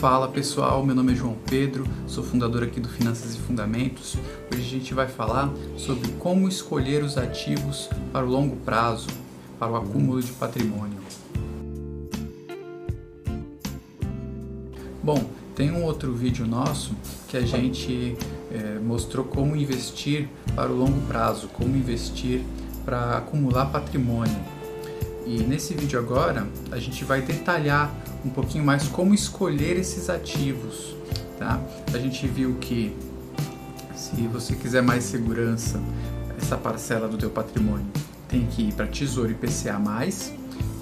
Fala 0.00 0.28
pessoal, 0.28 0.84
meu 0.86 0.94
nome 0.94 1.12
é 1.12 1.16
João 1.16 1.36
Pedro, 1.50 1.84
sou 2.06 2.22
fundador 2.22 2.62
aqui 2.62 2.78
do 2.78 2.88
Finanças 2.88 3.34
e 3.34 3.38
Fundamentos. 3.38 4.16
Hoje 4.48 4.62
a 4.62 4.70
gente 4.70 4.94
vai 4.94 5.08
falar 5.08 5.52
sobre 5.76 6.12
como 6.20 6.48
escolher 6.48 7.02
os 7.02 7.18
ativos 7.18 7.90
para 8.12 8.24
o 8.24 8.28
longo 8.28 8.54
prazo, 8.58 9.08
para 9.58 9.72
o 9.72 9.74
acúmulo 9.74 10.22
de 10.22 10.30
patrimônio. 10.30 11.00
Bom, 15.02 15.28
tem 15.56 15.72
um 15.72 15.82
outro 15.82 16.12
vídeo 16.12 16.46
nosso 16.46 16.94
que 17.26 17.36
a 17.36 17.44
gente 17.44 18.16
é, 18.52 18.78
mostrou 18.78 19.24
como 19.24 19.56
investir 19.56 20.28
para 20.54 20.70
o 20.70 20.76
longo 20.76 21.00
prazo, 21.08 21.48
como 21.48 21.76
investir 21.76 22.44
para 22.84 23.18
acumular 23.18 23.66
patrimônio. 23.66 24.57
E 25.28 25.42
nesse 25.42 25.74
vídeo 25.74 25.98
agora 25.98 26.48
a 26.72 26.78
gente 26.78 27.04
vai 27.04 27.20
detalhar 27.20 27.94
um 28.24 28.30
pouquinho 28.30 28.64
mais 28.64 28.88
como 28.88 29.12
escolher 29.12 29.76
esses 29.76 30.08
ativos. 30.08 30.96
Tá? 31.38 31.60
A 31.92 31.98
gente 31.98 32.26
viu 32.26 32.54
que 32.54 32.96
se 33.94 34.26
você 34.26 34.54
quiser 34.54 34.82
mais 34.82 35.04
segurança, 35.04 35.78
essa 36.38 36.56
parcela 36.56 37.06
do 37.06 37.18
teu 37.18 37.28
patrimônio 37.28 37.84
tem 38.26 38.46
que 38.46 38.68
ir 38.68 38.72
para 38.72 38.86
Tesouro 38.86 39.30
IPCA+, 39.30 39.78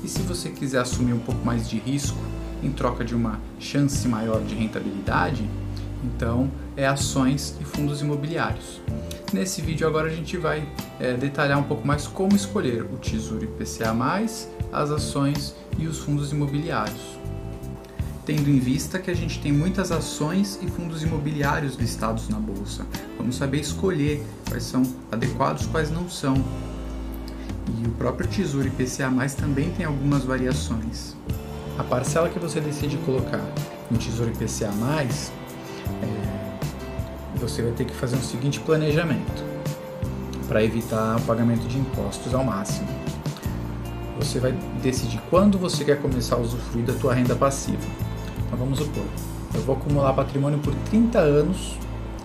e 0.04 0.08
se 0.08 0.22
você 0.22 0.50
quiser 0.50 0.78
assumir 0.78 1.12
um 1.12 1.18
pouco 1.18 1.44
mais 1.44 1.68
de 1.68 1.78
risco 1.78 2.18
em 2.62 2.70
troca 2.70 3.04
de 3.04 3.16
uma 3.16 3.40
chance 3.58 4.06
maior 4.06 4.40
de 4.42 4.54
rentabilidade, 4.54 5.48
então 6.04 6.50
é 6.76 6.86
ações 6.86 7.56
e 7.60 7.64
fundos 7.64 8.00
imobiliários. 8.00 8.80
Nesse 9.32 9.60
vídeo 9.60 9.86
agora 9.86 10.08
a 10.08 10.14
gente 10.14 10.36
vai 10.36 10.66
é, 11.00 11.14
detalhar 11.14 11.58
um 11.58 11.64
pouco 11.64 11.86
mais 11.86 12.06
como 12.06 12.34
escolher 12.36 12.82
o 12.82 12.96
Tesouro 12.98 13.44
IPCA+, 13.44 13.94
as 14.72 14.90
ações 14.90 15.54
e 15.78 15.86
os 15.86 15.98
fundos 15.98 16.32
imobiliários 16.32 17.16
tendo 18.26 18.50
em 18.50 18.58
vista 18.58 18.98
que 18.98 19.08
a 19.08 19.14
gente 19.14 19.40
tem 19.40 19.52
muitas 19.52 19.92
ações 19.92 20.58
e 20.60 20.66
fundos 20.66 21.04
imobiliários 21.04 21.76
listados 21.76 22.28
na 22.28 22.40
bolsa. 22.40 22.84
Vamos 23.16 23.36
saber 23.36 23.60
escolher 23.60 24.20
quais 24.48 24.64
são 24.64 24.82
adequados, 25.12 25.66
quais 25.66 25.92
não 25.92 26.10
são. 26.10 26.34
E 27.80 27.86
o 27.86 27.90
próprio 27.92 28.28
Tesouro 28.28 28.66
IPCA+, 28.66 29.10
também 29.36 29.70
tem 29.70 29.86
algumas 29.86 30.24
variações. 30.24 31.14
A 31.78 31.84
parcela 31.84 32.28
que 32.28 32.38
você 32.38 32.60
decide 32.60 32.96
colocar 32.98 33.44
no 33.88 33.96
Tesouro 33.96 34.32
IPCA+, 34.32 34.72
é, 36.02 37.38
você 37.38 37.62
vai 37.62 37.72
ter 37.72 37.84
que 37.84 37.94
fazer 37.94 38.16
um 38.16 38.22
seguinte 38.22 38.60
planejamento 38.60 39.44
para 40.48 40.62
evitar 40.62 41.16
o 41.16 41.20
pagamento 41.22 41.66
de 41.66 41.78
impostos 41.78 42.34
ao 42.34 42.44
máximo. 42.44 42.88
Você 44.18 44.38
vai 44.40 44.52
decidir 44.82 45.20
quando 45.28 45.58
você 45.58 45.84
quer 45.84 46.00
começar 46.00 46.36
a 46.36 46.38
usufruir 46.38 46.84
da 46.84 46.94
tua 46.94 47.12
renda 47.12 47.34
passiva. 47.34 47.82
Então 48.46 48.58
vamos 48.58 48.78
supor, 48.78 49.04
eu 49.54 49.60
vou 49.62 49.76
acumular 49.76 50.12
patrimônio 50.12 50.58
por 50.58 50.74
30 50.90 51.18
anos 51.18 51.76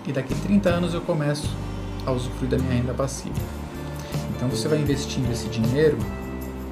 e 0.06 0.12
daqui 0.12 0.34
30 0.34 0.68
anos 0.70 0.94
eu 0.94 1.00
começo 1.00 1.50
a 2.06 2.12
usufruir 2.12 2.50
da 2.50 2.58
minha 2.58 2.74
renda 2.74 2.94
passiva. 2.94 3.34
Então 4.34 4.48
você 4.48 4.68
vai 4.68 4.80
investindo 4.80 5.30
esse 5.30 5.48
dinheiro 5.48 5.98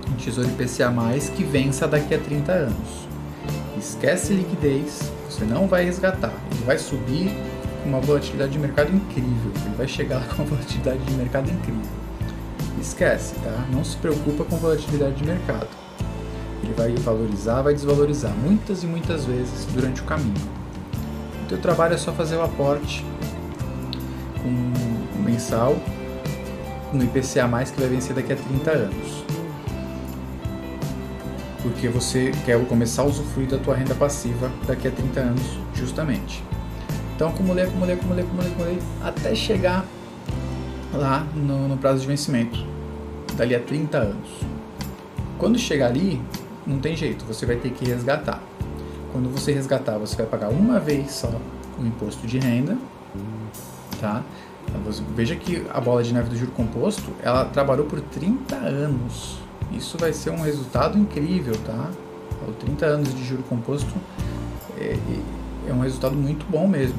em 0.08 0.14
Tesouro 0.14 0.48
IPCA+, 0.48 0.92
que 1.36 1.44
vença 1.44 1.86
daqui 1.86 2.14
a 2.14 2.18
30 2.18 2.52
anos. 2.52 3.08
Esquece 3.78 4.32
liquidez, 4.34 5.12
você 5.30 5.44
não 5.44 5.68
vai 5.68 5.84
resgatar, 5.84 6.32
ele 6.50 6.64
vai 6.64 6.76
subir 6.76 7.30
com 7.82 7.88
uma 7.88 8.00
volatilidade 8.00 8.52
de 8.52 8.58
mercado 8.58 8.94
incrível, 8.94 9.52
ele 9.64 9.76
vai 9.76 9.86
chegar 9.86 10.26
com 10.34 10.42
uma 10.42 10.44
volatilidade 10.46 10.98
de 10.98 11.14
mercado 11.14 11.50
incrível. 11.50 11.82
Esquece, 12.80 13.34
tá? 13.36 13.66
Não 13.70 13.84
se 13.84 13.96
preocupa 13.96 14.44
com 14.44 14.56
volatilidade 14.56 15.14
de 15.16 15.24
mercado. 15.24 15.68
Ele 16.62 16.74
vai 16.74 16.94
valorizar, 16.96 17.62
vai 17.62 17.74
desvalorizar 17.74 18.32
muitas 18.32 18.82
e 18.82 18.86
muitas 18.86 19.24
vezes 19.24 19.66
durante 19.66 20.00
o 20.00 20.04
caminho. 20.04 20.34
O 21.44 21.48
teu 21.48 21.58
trabalho 21.58 21.94
é 21.94 21.98
só 21.98 22.12
fazer 22.12 22.36
o 22.36 22.42
aporte 22.42 23.04
um 24.44 25.22
mensal 25.22 25.76
no 26.92 27.04
IPCA+, 27.04 27.48
que 27.72 27.80
vai 27.80 27.88
vencer 27.88 28.14
daqui 28.14 28.32
a 28.32 28.36
30 28.36 28.70
anos. 28.70 29.24
Porque 31.62 31.88
você 31.88 32.32
quer 32.44 32.62
começar 32.66 33.02
a 33.02 33.04
usufruir 33.06 33.48
da 33.48 33.58
tua 33.58 33.74
renda 33.74 33.94
passiva 33.94 34.50
daqui 34.66 34.88
a 34.88 34.90
30 34.90 35.20
anos, 35.20 35.42
justamente. 35.74 36.42
Então 37.14 37.28
acumulei, 37.28 37.64
acumulei, 37.64 37.94
acumulei, 37.94 38.24
acumulei, 38.24 38.50
acumulei, 38.50 38.78
até 39.02 39.34
chegar 39.34 39.84
lá 40.92 41.26
no, 41.34 41.68
no 41.68 41.76
prazo 41.76 42.00
de 42.00 42.06
vencimento, 42.06 42.64
dali 43.36 43.54
a 43.54 43.60
30 43.60 43.98
anos. 43.98 44.28
Quando 45.38 45.58
chegar 45.58 45.86
ali, 45.86 46.20
não 46.66 46.78
tem 46.78 46.96
jeito, 46.96 47.24
você 47.24 47.44
vai 47.44 47.56
ter 47.56 47.70
que 47.70 47.84
resgatar. 47.84 48.42
Quando 49.12 49.28
você 49.28 49.52
resgatar, 49.52 49.98
você 49.98 50.16
vai 50.16 50.26
pagar 50.26 50.48
uma 50.48 50.78
vez 50.78 51.10
só 51.12 51.30
o 51.78 51.86
imposto 51.86 52.26
de 52.26 52.38
renda, 52.38 52.78
tá? 54.00 54.22
Veja 55.16 55.34
que 55.34 55.66
a 55.72 55.80
bola 55.80 56.02
de 56.02 56.14
neve 56.14 56.30
do 56.30 56.36
juro 56.36 56.52
composto, 56.52 57.10
ela 57.22 57.44
trabalhou 57.44 57.86
por 57.86 58.00
30 58.00 58.54
anos. 58.56 59.38
Isso 59.72 59.96
vai 59.98 60.12
ser 60.12 60.30
um 60.30 60.40
resultado 60.40 60.98
incrível, 60.98 61.54
tá? 61.64 61.90
O 62.46 62.52
30 62.52 62.86
anos 62.86 63.14
de 63.14 63.24
juro 63.24 63.42
composto 63.44 63.92
é, 64.78 64.96
é 65.68 65.72
um 65.72 65.80
resultado 65.80 66.14
muito 66.14 66.44
bom 66.50 66.66
mesmo. 66.66 66.98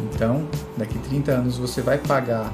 Então, 0.00 0.46
daqui 0.76 0.98
30 0.98 1.32
anos 1.32 1.58
você 1.58 1.80
vai 1.80 1.98
pagar 1.98 2.52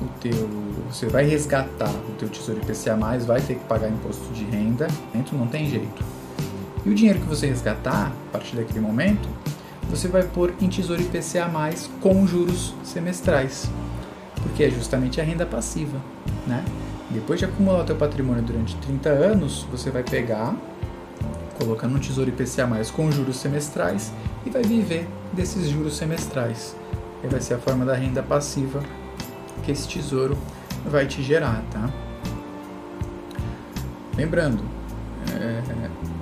o 0.00 0.08
teu, 0.20 0.48
você 0.90 1.06
vai 1.06 1.24
resgatar 1.24 1.90
o 1.90 2.12
teu 2.18 2.28
tesouro 2.28 2.60
IPCA+, 2.60 2.96
vai 3.26 3.40
ter 3.40 3.54
que 3.54 3.64
pagar 3.64 3.88
imposto 3.88 4.32
de 4.32 4.44
renda, 4.44 4.86
então 5.14 5.38
não 5.38 5.46
tem 5.46 5.68
jeito. 5.68 6.04
E 6.84 6.90
o 6.90 6.94
dinheiro 6.94 7.18
que 7.20 7.26
você 7.26 7.46
resgatar, 7.46 8.12
a 8.28 8.32
partir 8.32 8.56
daquele 8.56 8.80
momento, 8.80 9.28
você 9.90 10.06
vai 10.06 10.22
pôr 10.22 10.54
em 10.60 10.68
tesouro 10.68 11.02
IPCA+, 11.02 11.48
com 12.00 12.26
juros 12.26 12.74
semestrais, 12.84 13.68
porque 14.42 14.62
é 14.62 14.70
justamente 14.70 15.20
a 15.20 15.24
renda 15.24 15.44
passiva, 15.44 15.98
né? 16.46 16.64
Depois 17.10 17.38
de 17.38 17.46
acumular 17.46 17.80
o 17.80 17.84
teu 17.84 17.96
patrimônio 17.96 18.42
durante 18.42 18.76
30 18.76 19.08
anos, 19.08 19.66
você 19.70 19.90
vai 19.90 20.02
pegar, 20.02 20.54
colocar 21.58 21.88
no 21.88 21.98
tesouro 21.98 22.28
IPCA+, 22.28 22.68
com 22.94 23.10
juros 23.10 23.36
semestrais 23.36 24.12
e 24.44 24.50
vai 24.50 24.62
viver 24.62 25.08
desses 25.32 25.68
juros 25.68 25.96
semestrais. 25.96 26.76
E 27.24 27.26
vai 27.26 27.40
ser 27.40 27.54
a 27.54 27.58
forma 27.58 27.84
da 27.84 27.94
renda 27.94 28.22
passiva 28.22 28.82
que 29.62 29.72
esse 29.72 29.88
tesouro 29.88 30.36
vai 30.84 31.06
te 31.06 31.22
gerar, 31.22 31.62
tá? 31.70 31.90
Lembrando, 34.16 34.62
é, 35.32 35.62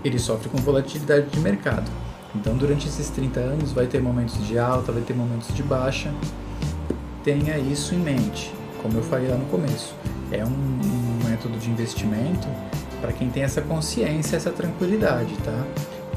ele 0.05 0.19
sofre 0.19 0.49
com 0.49 0.59
volatilidade 0.59 1.27
de 1.27 1.41
mercado. 1.41 1.91
Então, 2.35 2.57
durante 2.57 2.87
esses 2.87 3.09
30 3.11 3.41
anos, 3.41 3.73
vai 3.73 3.87
ter 3.87 4.01
momentos 4.01 4.47
de 4.47 4.59
alta, 4.59 4.93
vai 4.93 5.03
ter 5.03 5.15
momentos 5.15 5.55
de 5.55 5.63
baixa. 5.63 6.13
Tenha 7.25 7.59
isso 7.59 7.95
em 7.95 7.99
mente, 7.99 8.55
como 8.83 8.97
eu 8.97 9.03
falei 9.03 9.29
lá 9.29 9.37
no 9.37 9.47
começo. 9.47 9.95
É 10.31 10.45
um, 10.45 10.49
um 10.49 11.29
método 11.29 11.59
de 11.59 11.71
investimento 11.71 12.49
para 13.01 13.13
quem 13.13 13.31
tem 13.31 13.43
essa 13.43 13.61
consciência, 13.61 14.37
essa 14.37 14.51
tranquilidade, 14.51 15.35
tá? 15.45 15.65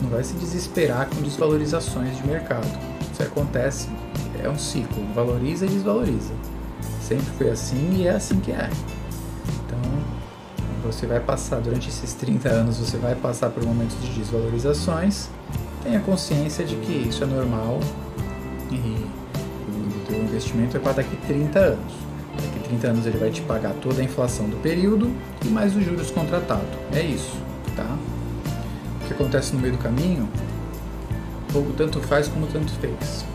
Não 0.02 0.10
vai 0.10 0.24
se 0.24 0.34
desesperar 0.34 1.08
com 1.10 1.22
desvalorizações 1.22 2.18
de 2.18 2.26
mercado. 2.26 2.68
Isso 3.12 3.22
acontece, 3.22 3.90
é 4.44 4.50
um 4.50 4.58
ciclo, 4.58 5.06
valoriza 5.14 5.66
e 5.66 5.70
desvaloriza. 5.70 6.34
Sempre 7.02 7.32
foi 7.38 7.50
assim 7.50 7.98
e 7.98 8.08
é 8.08 8.12
assim 8.12 8.40
que 8.40 8.52
é. 8.52 8.70
Então, 9.66 9.80
você 10.84 11.06
vai 11.06 11.20
passar, 11.20 11.60
durante 11.60 11.90
esses 11.90 12.14
30 12.14 12.50
anos, 12.50 12.78
você 12.78 12.98
vai 12.98 13.16
passar 13.16 13.50
por 13.50 13.64
momentos 13.64 14.00
de 14.02 14.10
desvalorizações. 14.20 15.30
Tenha 15.84 16.00
consciência 16.00 16.66
de 16.66 16.76
que 16.78 16.94
isso 16.94 17.24
é 17.24 17.28
normal 17.28 17.80
e 18.72 19.06
o 20.12 20.24
investimento 20.24 20.78
é 20.78 20.80
para 20.80 20.94
daqui 20.94 21.16
30 21.28 21.60
anos. 21.60 22.09
Daqui 22.70 22.82
30 22.82 22.88
anos 22.88 23.06
ele 23.08 23.18
vai 23.18 23.32
te 23.32 23.42
pagar 23.42 23.74
toda 23.82 24.00
a 24.00 24.04
inflação 24.04 24.48
do 24.48 24.58
período 24.58 25.12
e 25.44 25.48
mais 25.48 25.76
os 25.76 25.84
juros 25.84 26.12
contratados. 26.12 26.70
É 26.94 27.02
isso, 27.02 27.36
tá? 27.76 27.98
O 29.02 29.08
que 29.08 29.14
acontece 29.14 29.56
no 29.56 29.60
meio 29.60 29.74
do 29.74 29.80
caminho, 29.80 30.30
pouco 31.52 31.74
tanto 31.74 32.00
faz 32.02 32.28
como 32.28 32.46
tanto 32.46 32.72
fez. 32.74 33.26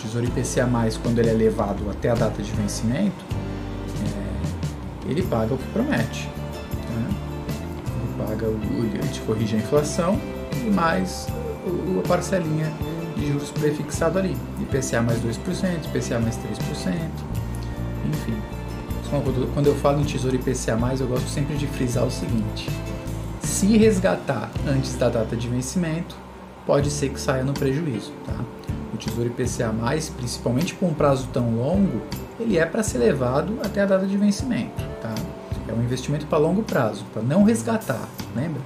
Tesouro 0.00 0.24
IPCA+, 0.24 0.68
quando 1.02 1.18
ele 1.18 1.30
é 1.30 1.32
levado 1.32 1.90
até 1.90 2.10
a 2.10 2.14
data 2.14 2.40
de 2.40 2.52
vencimento, 2.52 3.24
é, 4.04 5.10
ele 5.10 5.22
paga 5.22 5.54
o 5.54 5.58
que 5.58 5.66
promete. 5.72 6.28
Né? 6.28 7.10
Ele 8.04 8.24
paga, 8.24 8.46
o, 8.46 8.84
ele 8.84 9.08
te 9.08 9.20
corrige 9.22 9.56
a 9.56 9.58
inflação 9.58 10.20
e 10.64 10.70
mais 10.70 11.26
a 11.98 12.06
parcelinha 12.06 12.72
de 13.16 13.26
juros 13.32 13.50
prefixado 13.50 14.16
ali. 14.20 14.36
IPCA 14.60 15.02
mais 15.02 15.18
2%, 15.20 15.86
IPCA 15.86 16.20
mais 16.20 16.36
3%, 16.36 16.44
enfim. 16.44 17.25
Quando 19.22 19.66
eu 19.66 19.74
falo 19.76 20.00
em 20.00 20.04
Tesouro 20.04 20.36
IPCA+, 20.36 20.78
eu 20.98 21.06
gosto 21.06 21.28
sempre 21.28 21.56
de 21.56 21.66
frisar 21.66 22.04
o 22.04 22.10
seguinte. 22.10 22.68
Se 23.40 23.76
resgatar 23.76 24.50
antes 24.66 24.96
da 24.96 25.08
data 25.08 25.36
de 25.36 25.48
vencimento, 25.48 26.16
pode 26.66 26.90
ser 26.90 27.10
que 27.10 27.20
saia 27.20 27.44
no 27.44 27.52
prejuízo, 27.52 28.12
tá? 28.26 28.44
o 28.92 28.98
Tesouro 28.98 29.28
IPCA+, 29.28 29.72
principalmente 30.16 30.74
com 30.74 30.86
um 30.86 30.94
prazo 30.94 31.28
tão 31.32 31.54
longo, 31.54 32.02
ele 32.40 32.58
é 32.58 32.66
para 32.66 32.82
ser 32.82 32.98
levado 32.98 33.58
até 33.62 33.82
a 33.82 33.86
data 33.86 34.06
de 34.06 34.16
vencimento, 34.16 34.82
tá? 35.00 35.14
É 35.68 35.72
um 35.72 35.82
investimento 35.82 36.26
para 36.26 36.38
longo 36.38 36.62
prazo, 36.62 37.04
para 37.12 37.22
não 37.22 37.44
resgatar, 37.44 38.08
lembra? 38.34 38.60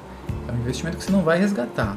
É 0.49 0.53
um 0.53 0.57
investimento 0.57 0.97
que 0.97 1.05
você 1.05 1.13
não 1.13 1.23
vai 1.23 1.39
resgatar. 1.39 1.97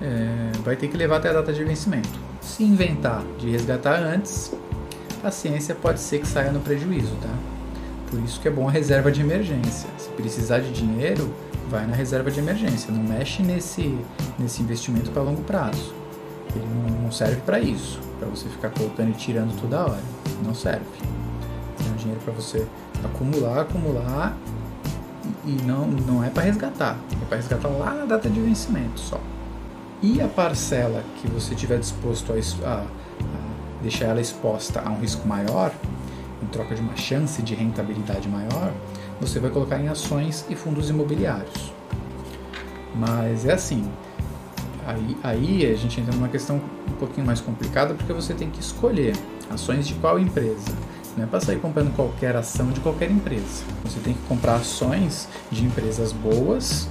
é, 0.00 0.52
vai 0.62 0.76
ter 0.76 0.88
que 0.88 0.96
levar 0.96 1.16
até 1.16 1.30
a 1.30 1.32
data 1.32 1.52
de 1.52 1.64
vencimento. 1.64 2.18
Se 2.40 2.62
inventar 2.62 3.22
de 3.38 3.50
resgatar 3.50 4.02
antes, 4.02 4.52
a 5.28 5.30
ciência 5.30 5.74
pode 5.74 6.00
ser 6.00 6.20
que 6.20 6.26
saia 6.26 6.52
no 6.52 6.60
prejuízo, 6.60 7.14
tá? 7.22 7.34
Por 8.10 8.20
isso 8.20 8.40
que 8.40 8.48
é 8.48 8.50
bom 8.50 8.68
a 8.68 8.70
reserva 8.70 9.10
de 9.10 9.20
emergência. 9.20 9.88
Se 9.98 10.08
precisar 10.10 10.60
de 10.60 10.70
dinheiro, 10.72 11.34
vai 11.68 11.86
na 11.86 11.94
reserva 11.94 12.30
de 12.30 12.38
emergência. 12.38 12.92
Não 12.92 13.02
mexe 13.02 13.42
nesse, 13.42 13.98
nesse 14.38 14.62
investimento 14.62 15.10
para 15.10 15.22
longo 15.22 15.42
prazo. 15.42 15.92
Ele 16.54 16.64
não, 17.02 17.10
serve 17.10 17.40
para 17.42 17.58
isso, 17.58 17.98
para 18.18 18.28
você 18.28 18.48
ficar 18.48 18.70
colocando 18.70 19.10
e 19.10 19.14
tirando 19.14 19.58
toda 19.60 19.82
hora. 19.82 20.02
Não 20.44 20.54
serve. 20.54 20.84
É 21.84 21.92
um 21.92 21.96
dinheiro 21.96 22.20
para 22.24 22.32
você 22.32 22.66
acumular, 23.02 23.62
acumular 23.62 24.36
e 25.44 25.52
não, 25.62 25.86
não 25.86 26.22
é 26.22 26.30
para 26.30 26.44
resgatar. 26.44 26.96
É 27.10 27.24
para 27.26 27.36
resgatar 27.36 27.68
lá 27.68 27.94
na 27.94 28.04
data 28.04 28.28
de 28.28 28.40
vencimento 28.40 29.00
só. 29.00 29.20
E 30.02 30.20
a 30.20 30.28
parcela 30.28 31.02
que 31.20 31.28
você 31.28 31.54
tiver 31.54 31.78
disposto 31.78 32.32
a, 32.32 32.68
a, 32.68 32.80
a 32.80 33.43
deixar 33.84 34.06
ela 34.06 34.20
exposta 34.20 34.82
a 34.84 34.90
um 34.90 34.98
risco 34.98 35.28
maior, 35.28 35.72
em 36.42 36.46
troca 36.46 36.74
de 36.74 36.80
uma 36.80 36.96
chance 36.96 37.40
de 37.42 37.54
rentabilidade 37.54 38.28
maior, 38.28 38.72
você 39.20 39.38
vai 39.38 39.50
colocar 39.50 39.78
em 39.78 39.88
ações 39.88 40.44
e 40.48 40.56
fundos 40.56 40.90
imobiliários. 40.90 41.72
Mas 42.94 43.44
é 43.44 43.52
assim, 43.52 43.88
aí, 44.86 45.16
aí 45.22 45.72
a 45.72 45.76
gente 45.76 46.00
entra 46.00 46.14
numa 46.14 46.28
questão 46.28 46.60
um 46.88 46.92
pouquinho 46.98 47.26
mais 47.26 47.40
complicada 47.40 47.94
porque 47.94 48.12
você 48.12 48.34
tem 48.34 48.50
que 48.50 48.60
escolher 48.60 49.14
ações 49.50 49.86
de 49.86 49.94
qual 49.94 50.18
empresa. 50.18 50.72
Não 51.16 51.24
é 51.24 51.26
para 51.26 51.40
sair 51.40 51.60
comprando 51.60 51.94
qualquer 51.94 52.34
ação 52.34 52.70
de 52.70 52.80
qualquer 52.80 53.10
empresa. 53.10 53.62
Você 53.84 54.00
tem 54.00 54.14
que 54.14 54.22
comprar 54.28 54.56
ações 54.56 55.28
de 55.50 55.64
empresas 55.64 56.12
boas, 56.12 56.88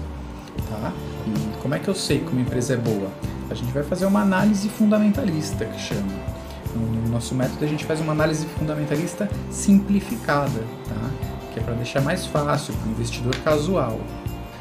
tá? 0.69 0.93
E 1.27 1.61
como 1.61 1.75
é 1.75 1.79
que 1.79 1.89
eu 1.89 1.95
sei 1.95 2.19
que 2.19 2.31
uma 2.31 2.41
empresa 2.41 2.75
é 2.75 2.77
boa? 2.77 3.09
A 3.49 3.53
gente 3.53 3.71
vai 3.73 3.83
fazer 3.83 4.05
uma 4.05 4.21
análise 4.21 4.69
fundamentalista 4.69 5.65
que 5.65 5.79
chama. 5.79 6.32
No 6.75 7.09
nosso 7.09 7.35
método 7.35 7.63
a 7.63 7.67
gente 7.67 7.85
faz 7.85 7.99
uma 8.01 8.11
análise 8.13 8.45
fundamentalista 8.57 9.29
simplificada, 9.51 10.63
tá? 10.87 11.33
que 11.53 11.59
é 11.59 11.63
para 11.63 11.75
deixar 11.75 12.01
mais 12.01 12.25
fácil 12.25 12.73
para 12.73 12.87
o 12.87 12.91
investidor 12.91 13.35
casual. 13.37 13.99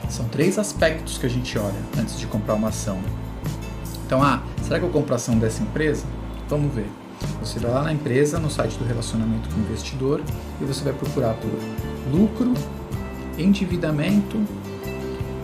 São 0.09 0.27
três 0.27 0.59
aspectos 0.59 1.17
que 1.17 1.25
a 1.25 1.31
gente 1.31 1.59
olha 1.59 1.81
antes 1.99 2.19
de 2.19 2.27
comprar 2.27 2.55
uma 2.55 2.69
ação. 2.69 3.01
Então, 4.05 4.23
ah, 4.23 4.43
será 4.63 4.79
que 4.79 4.85
eu 4.85 4.91
compro 4.91 5.15
a 5.15 5.17
ação 5.17 5.39
dessa 5.39 5.63
empresa? 5.63 6.05
Vamos 6.49 6.75
ver. 6.75 6.87
Você 7.41 7.59
vai 7.59 7.71
lá 7.71 7.83
na 7.83 7.93
empresa, 7.93 8.39
no 8.39 8.51
site 8.51 8.77
do 8.77 8.85
relacionamento 8.85 9.49
com 9.49 9.57
o 9.57 9.61
investidor, 9.61 10.21
e 10.61 10.65
você 10.65 10.85
vai 10.85 10.93
procurar 10.93 11.35
por 11.35 11.51
lucro, 12.13 12.53
endividamento 13.39 14.39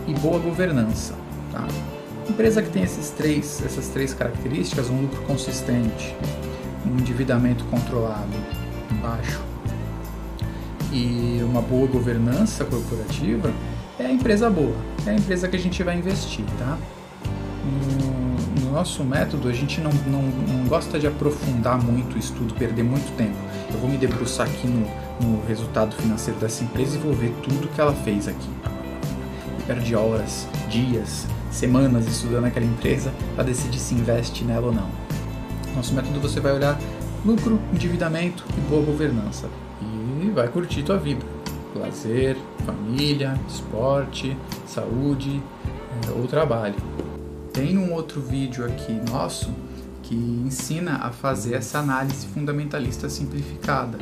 e 0.07 0.13
boa 0.13 0.39
governança. 0.39 1.15
Tá? 1.51 1.65
Empresa 2.29 2.61
que 2.61 2.69
tem 2.69 2.83
esses 2.83 3.09
três, 3.09 3.63
essas 3.65 3.87
três 3.87 4.13
características, 4.13 4.89
um 4.89 5.01
lucro 5.01 5.21
consistente, 5.23 6.15
um 6.85 6.99
endividamento 6.99 7.63
controlado, 7.65 8.33
baixo 9.01 9.49
e 10.91 11.41
uma 11.43 11.61
boa 11.61 11.87
governança 11.87 12.65
corporativa, 12.65 13.51
é 13.99 14.05
a 14.05 14.11
empresa 14.11 14.49
boa, 14.49 14.75
é 15.05 15.11
a 15.11 15.13
empresa 15.13 15.47
que 15.47 15.55
a 15.55 15.59
gente 15.59 15.83
vai 15.83 15.97
investir, 15.97 16.45
tá? 16.57 16.77
No, 17.65 18.63
no 18.63 18.71
nosso 18.71 19.03
método, 19.03 19.49
a 19.49 19.53
gente 19.53 19.81
não, 19.81 19.91
não, 20.07 20.21
não, 20.21 20.65
gosta 20.67 20.97
de 20.97 21.05
aprofundar 21.05 21.77
muito 21.83 22.15
o 22.15 22.19
estudo, 22.19 22.53
perder 22.53 22.83
muito 22.83 23.15
tempo. 23.17 23.35
Eu 23.71 23.79
vou 23.79 23.89
me 23.89 23.97
debruçar 23.97 24.47
aqui 24.47 24.67
no, 24.67 24.87
no 25.21 25.45
resultado 25.45 25.95
financeiro 25.95 26.39
dessa 26.39 26.63
empresa 26.63 26.95
e 26.95 26.99
vou 26.99 27.13
ver 27.13 27.33
tudo 27.43 27.67
que 27.67 27.79
ela 27.79 27.93
fez 27.93 28.27
aqui. 28.27 28.49
E 29.59 29.63
perde 29.63 29.95
horas, 29.95 30.47
dias, 30.69 31.27
semanas 31.51 32.07
estudando 32.07 32.45
aquela 32.45 32.65
empresa 32.65 33.13
para 33.35 33.43
decidir 33.43 33.79
se 33.79 33.93
investe 33.93 34.43
nela 34.43 34.67
ou 34.67 34.73
não. 34.73 35.08
Nosso 35.79 35.93
método 35.93 36.19
você 36.19 36.41
vai 36.41 36.51
olhar 36.51 36.77
lucro, 37.25 37.57
endividamento 37.71 38.43
e 38.57 38.59
boa 38.69 38.83
governança 38.83 39.49
e 39.81 40.29
vai 40.29 40.49
curtir 40.49 40.83
tua 40.83 40.97
vida. 40.97 41.25
Lazer, 41.73 42.35
família, 42.65 43.39
esporte, 43.47 44.35
saúde 44.67 45.41
é, 46.05 46.11
ou 46.11 46.27
trabalho. 46.27 46.75
Tem 47.53 47.77
um 47.77 47.93
outro 47.93 48.19
vídeo 48.19 48.65
aqui 48.65 48.91
nosso 49.09 49.53
que 50.03 50.15
ensina 50.15 50.97
a 50.97 51.11
fazer 51.11 51.53
essa 51.53 51.79
análise 51.79 52.27
fundamentalista 52.27 53.07
simplificada. 53.07 53.99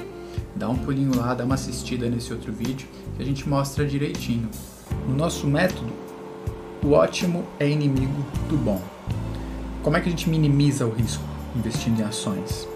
Dá 0.56 0.68
um 0.68 0.77
pulinho 0.79 1.15
lá, 1.15 1.35
dá 1.35 1.45
uma 1.45 1.53
assistida 1.53 2.09
nesse 2.09 2.33
outro 2.33 2.51
vídeo 2.51 2.88
que 3.15 3.21
a 3.21 3.25
gente 3.25 3.47
mostra 3.47 3.85
direitinho. 3.85 4.50
No 5.07 5.15
nosso 5.15 5.45
método, 5.45 5.94
o 6.83 6.94
ótimo 6.94 7.45
é 7.59 7.69
inimigo 7.69 8.25
do 8.50 8.57
bom. 8.57 8.81
Como 9.83 9.95
é 9.95 10.01
que 10.01 10.07
a 10.07 10.12
gente 10.12 10.27
minimiza 10.27 10.83
o 10.83 10.89
risco 10.89 11.26
investindo 11.57 12.00
em 12.00 12.04
ações? 12.04 12.68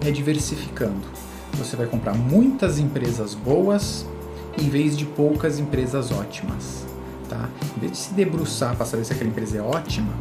É 0.00 0.10
diversificando. 0.10 1.06
Você 1.54 1.76
vai 1.76 1.86
comprar 1.86 2.14
muitas 2.14 2.78
empresas 2.78 3.34
boas 3.34 4.06
em 4.58 4.68
vez 4.68 4.96
de 4.96 5.04
poucas 5.04 5.58
empresas 5.58 6.10
ótimas. 6.10 6.86
Tá? 7.28 7.48
Em 7.76 7.80
vez 7.80 7.92
de 7.92 7.98
se 7.98 8.14
debruçar 8.14 8.76
para 8.76 8.86
saber 8.86 9.04
se 9.04 9.12
aquela 9.12 9.30
empresa 9.30 9.58
é 9.58 9.60
ótima, 9.60 10.12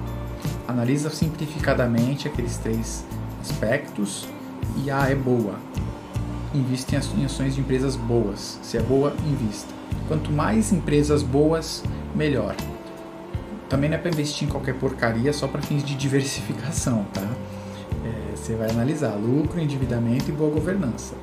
analisa 0.67 1.09
simplificadamente 1.09 2.27
aqueles 2.27 2.57
três 2.57 3.05
aspectos 3.41 4.27
e 4.83 4.91
ah, 4.91 5.09
é 5.09 5.15
boa. 5.15 5.55
Invista 6.53 6.95
em 6.95 7.25
ações 7.25 7.55
de 7.55 7.61
empresas 7.61 7.95
boas. 7.95 8.59
Se 8.61 8.77
é 8.77 8.81
boa, 8.81 9.13
invista. 9.25 9.73
Quanto 10.07 10.31
mais 10.31 10.71
empresas 10.71 11.23
boas, 11.23 11.83
melhor. 12.15 12.55
Também 13.69 13.89
não 13.89 13.95
é 13.95 13.99
para 13.99 14.11
investir 14.11 14.47
em 14.47 14.51
qualquer 14.51 14.75
porcaria 14.75 15.31
só 15.31 15.47
para 15.47 15.61
fins 15.61 15.83
de 15.83 15.95
diversificação, 15.95 17.05
tá? 17.13 17.25
Você 18.41 18.55
vai 18.55 18.71
analisar 18.71 19.13
lucro, 19.13 19.61
endividamento 19.61 20.29
e 20.29 20.31
boa 20.31 20.49
governança. 20.49 21.13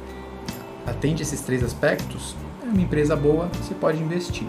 Atende 0.86 1.20
esses 1.20 1.40
três 1.40 1.64
aspectos, 1.64 2.36
é 2.62 2.66
uma 2.66 2.80
empresa 2.80 3.16
boa, 3.16 3.50
você 3.60 3.74
pode 3.74 4.00
investir. 4.00 4.46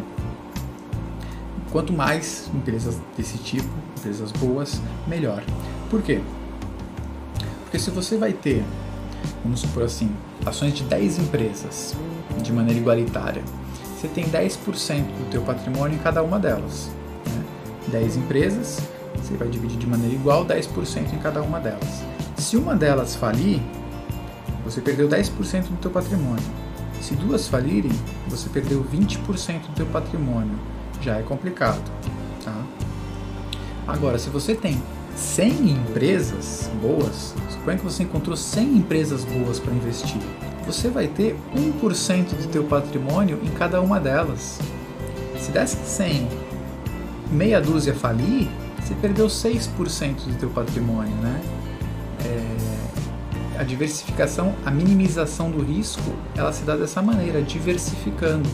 Quanto 1.71 1.91
mais 1.91 2.47
empresas 2.53 2.99
desse 3.17 3.39
tipo, 3.39 3.67
empresas 3.97 4.31
boas, 4.33 4.79
melhor. 5.07 5.43
Por 5.89 6.03
quê? 6.03 6.21
Porque 7.63 7.79
se 7.79 7.89
você 7.89 8.17
vai 8.17 8.33
ter, 8.33 8.63
vamos 9.43 9.61
supor 9.61 9.83
assim, 9.83 10.11
ações 10.45 10.75
de 10.75 10.83
10 10.83 11.19
empresas 11.19 11.95
de 12.43 12.53
maneira 12.53 12.79
igualitária, 12.79 13.41
você 13.97 14.07
tem 14.07 14.25
10% 14.25 14.57
do 15.05 15.31
teu 15.31 15.41
patrimônio 15.41 15.95
em 15.95 15.99
cada 15.99 16.21
uma 16.21 16.37
delas. 16.37 16.91
10 17.87 18.17
empresas, 18.17 18.79
você 19.15 19.35
vai 19.35 19.47
dividir 19.47 19.79
de 19.79 19.87
maneira 19.87 20.13
igual 20.13 20.45
10% 20.45 21.13
em 21.13 21.17
cada 21.17 21.41
uma 21.41 21.59
delas. 21.59 22.03
Se 22.39 22.55
uma 22.55 22.73
delas 22.73 23.15
falir, 23.15 23.61
você 24.63 24.79
perdeu 24.79 25.09
10% 25.09 25.63
do 25.63 25.77
teu 25.77 25.91
patrimônio. 25.91 26.43
Se 27.01 27.13
duas 27.13 27.47
falirem, 27.49 27.91
você 28.29 28.47
perdeu 28.49 28.83
20% 28.83 29.67
do 29.67 29.75
teu 29.75 29.85
patrimônio. 29.87 30.57
Já 31.01 31.17
é 31.17 31.21
complicado, 31.21 31.83
tá? 32.43 32.55
Agora, 33.85 34.17
se 34.17 34.29
você 34.29 34.55
tem 34.55 34.81
100 35.15 35.71
empresas 35.71 36.71
boas, 36.81 37.35
suponha 37.49 37.77
que 37.77 37.83
você 37.83 38.03
encontrou 38.03 38.37
100 38.37 38.77
empresas 38.77 39.25
boas 39.25 39.59
para 39.59 39.73
investir, 39.73 40.21
você 40.65 40.87
vai 40.87 41.07
ter 41.07 41.37
1% 41.53 42.23
do 42.41 42.47
teu 42.47 42.63
patrimônio 42.63 43.37
em 43.43 43.49
cada 43.49 43.81
uma 43.81 43.99
delas. 43.99 44.59
Se 45.37 45.51
dessas 45.51 45.85
100 45.87 46.27
meia 47.31 47.59
dúzia 47.59 47.93
falir, 47.93 48.49
você 48.79 48.95
perdeu 48.95 49.27
6% 49.27 50.25
do 50.25 50.35
teu 50.39 50.49
patrimônio, 50.49 51.15
né? 51.17 51.58
A 53.59 53.63
diversificação, 53.63 54.55
a 54.65 54.71
minimização 54.71 55.51
do 55.51 55.61
risco, 55.61 56.13
ela 56.33 56.53
se 56.53 56.63
dá 56.63 56.77
dessa 56.77 57.01
maneira, 57.01 57.41
diversificando. 57.41 58.49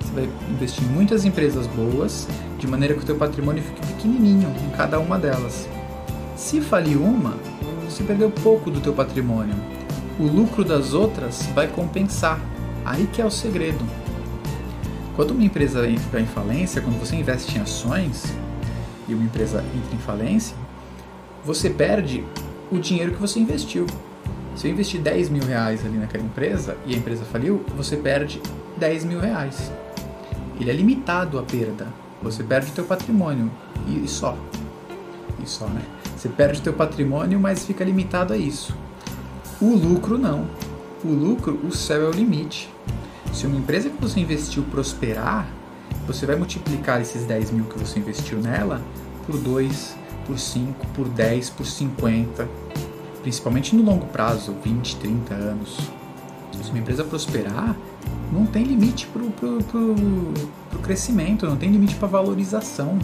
Você 0.00 0.12
vai 0.12 0.28
investir 0.50 0.82
em 0.82 0.88
muitas 0.88 1.24
empresas 1.24 1.64
boas, 1.68 2.26
de 2.58 2.66
maneira 2.66 2.94
que 2.94 3.00
o 3.02 3.06
teu 3.06 3.14
patrimônio 3.14 3.62
fique 3.62 3.86
pequenininho 3.86 4.52
em 4.66 4.70
cada 4.70 4.98
uma 4.98 5.16
delas. 5.16 5.68
Se 6.34 6.60
falir 6.60 7.00
uma, 7.00 7.36
você 7.84 8.02
perdeu 8.02 8.32
pouco 8.32 8.68
do 8.68 8.80
teu 8.80 8.92
patrimônio. 8.92 9.54
O 10.18 10.24
lucro 10.24 10.64
das 10.64 10.92
outras 10.92 11.46
vai 11.54 11.68
compensar. 11.68 12.40
Aí 12.84 13.06
que 13.12 13.22
é 13.22 13.24
o 13.24 13.30
segredo. 13.30 13.84
Quando 15.14 15.30
uma 15.30 15.44
empresa 15.44 15.88
entra 15.88 16.20
em 16.20 16.26
falência, 16.26 16.82
quando 16.82 16.98
você 16.98 17.14
investe 17.14 17.56
em 17.56 17.60
ações 17.60 18.24
e 19.06 19.14
uma 19.14 19.22
empresa 19.22 19.64
entra 19.72 19.94
em 19.94 20.00
falência, 20.00 20.56
você 21.44 21.70
perde 21.70 22.24
o 22.72 22.78
dinheiro 22.78 23.12
que 23.12 23.20
você 23.20 23.38
investiu. 23.38 23.86
Se 24.58 24.66
eu 24.66 24.72
investir 24.72 25.00
10 25.00 25.28
mil 25.28 25.44
reais 25.44 25.86
ali 25.86 25.96
naquela 25.98 26.24
empresa 26.24 26.76
e 26.84 26.92
a 26.92 26.98
empresa 26.98 27.24
faliu, 27.24 27.64
você 27.76 27.96
perde 27.96 28.42
10 28.76 29.04
mil 29.04 29.20
reais. 29.20 29.70
Ele 30.58 30.68
é 30.68 30.72
limitado 30.72 31.38
a 31.38 31.44
perda. 31.44 31.86
Você 32.20 32.42
perde 32.42 32.72
o 32.72 32.74
teu 32.74 32.82
patrimônio 32.82 33.48
e 33.86 34.08
só. 34.08 34.36
E 35.40 35.48
só, 35.48 35.66
né? 35.68 35.80
Você 36.16 36.28
perde 36.28 36.58
o 36.58 36.62
teu 36.64 36.72
patrimônio, 36.72 37.38
mas 37.38 37.64
fica 37.64 37.84
limitado 37.84 38.32
a 38.32 38.36
isso. 38.36 38.76
O 39.60 39.76
lucro 39.76 40.18
não. 40.18 40.48
O 41.04 41.08
lucro, 41.08 41.56
o 41.64 41.70
céu 41.70 42.06
é 42.06 42.08
o 42.08 42.10
limite. 42.10 42.68
Se 43.32 43.46
uma 43.46 43.56
empresa 43.56 43.88
que 43.88 44.00
você 44.00 44.18
investiu 44.18 44.64
prosperar, 44.64 45.46
você 46.04 46.26
vai 46.26 46.34
multiplicar 46.34 47.00
esses 47.00 47.24
10 47.24 47.52
mil 47.52 47.64
que 47.66 47.78
você 47.78 48.00
investiu 48.00 48.38
nela 48.38 48.82
por 49.24 49.38
2, 49.38 49.96
por 50.26 50.36
5, 50.36 50.84
por 50.88 51.08
10, 51.08 51.50
por 51.50 51.64
50, 51.64 52.48
principalmente 53.28 53.76
no 53.76 53.82
longo 53.82 54.06
prazo, 54.06 54.54
20, 54.64 54.96
30 54.96 55.34
anos. 55.34 55.76
Se 56.62 56.70
uma 56.70 56.78
empresa 56.78 57.04
prosperar, 57.04 57.76
não 58.32 58.46
tem 58.46 58.64
limite 58.64 59.06
para 59.06 59.22
o 59.22 60.78
crescimento, 60.82 61.44
não 61.44 61.56
tem 61.56 61.70
limite 61.70 61.94
para 61.96 62.08
valorização. 62.08 62.98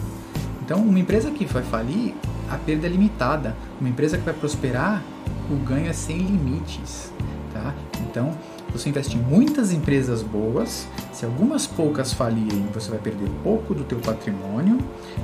Então, 0.63 0.79
uma 0.79 0.97
empresa 0.97 1.29
que 1.29 1.45
vai 1.45 1.61
falir, 1.61 2.15
a 2.49 2.57
perda 2.57 2.87
é 2.87 2.89
limitada. 2.89 3.55
Uma 3.79 3.87
empresa 3.87 4.17
que 4.17 4.25
vai 4.25 4.33
prosperar, 4.33 5.03
o 5.47 5.57
ganho 5.57 5.87
é 5.87 5.93
sem 5.93 6.17
limites. 6.17 7.11
Tá? 7.53 7.75
Então, 8.09 8.35
você 8.73 8.89
investe 8.89 9.17
em 9.17 9.21
muitas 9.21 9.71
empresas 9.71 10.23
boas, 10.23 10.87
se 11.13 11.23
algumas 11.23 11.67
poucas 11.67 12.13
falirem, 12.13 12.65
você 12.73 12.89
vai 12.89 12.99
perder 12.99 13.29
pouco 13.43 13.75
do 13.75 13.83
teu 13.83 13.99
patrimônio 13.99 14.79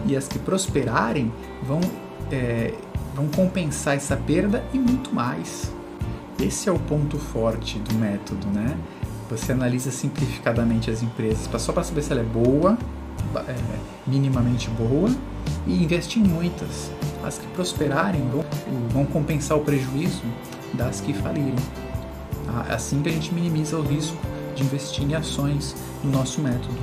e 0.05 0.15
as 0.15 0.27
que 0.27 0.37
prosperarem 0.37 1.33
vão, 1.63 1.81
é, 2.31 2.75
vão 3.13 3.27
compensar 3.27 3.95
essa 3.95 4.15
perda 4.15 4.63
e 4.73 4.79
muito 4.79 5.13
mais. 5.13 5.71
Esse 6.39 6.69
é 6.69 6.71
o 6.71 6.79
ponto 6.79 7.17
forte 7.19 7.77
do 7.79 7.93
método, 7.95 8.47
né? 8.47 8.75
Você 9.29 9.51
analisa 9.51 9.91
simplificadamente 9.91 10.89
as 10.89 11.03
empresas 11.03 11.47
só 11.61 11.71
para 11.71 11.83
saber 11.83 12.01
se 12.01 12.11
ela 12.11 12.21
é 12.21 12.25
boa, 12.25 12.77
é, 13.47 13.55
minimamente 14.05 14.69
boa, 14.71 15.09
e 15.67 15.83
investe 15.83 16.19
em 16.19 16.23
muitas. 16.23 16.91
As 17.23 17.37
que 17.37 17.47
prosperarem 17.47 18.27
vão, 18.29 18.43
vão 18.89 19.05
compensar 19.05 19.57
o 19.57 19.61
prejuízo 19.61 20.23
das 20.73 20.99
que 20.99 21.13
falirem. 21.13 21.55
Tá? 22.45 22.65
É 22.69 22.73
assim 22.73 23.01
que 23.01 23.09
a 23.09 23.11
gente 23.11 23.33
minimiza 23.33 23.77
o 23.77 23.83
risco 23.83 24.17
de 24.55 24.63
investir 24.63 25.03
em 25.03 25.13
ações 25.13 25.75
no 26.03 26.11
nosso 26.11 26.41
método. 26.41 26.77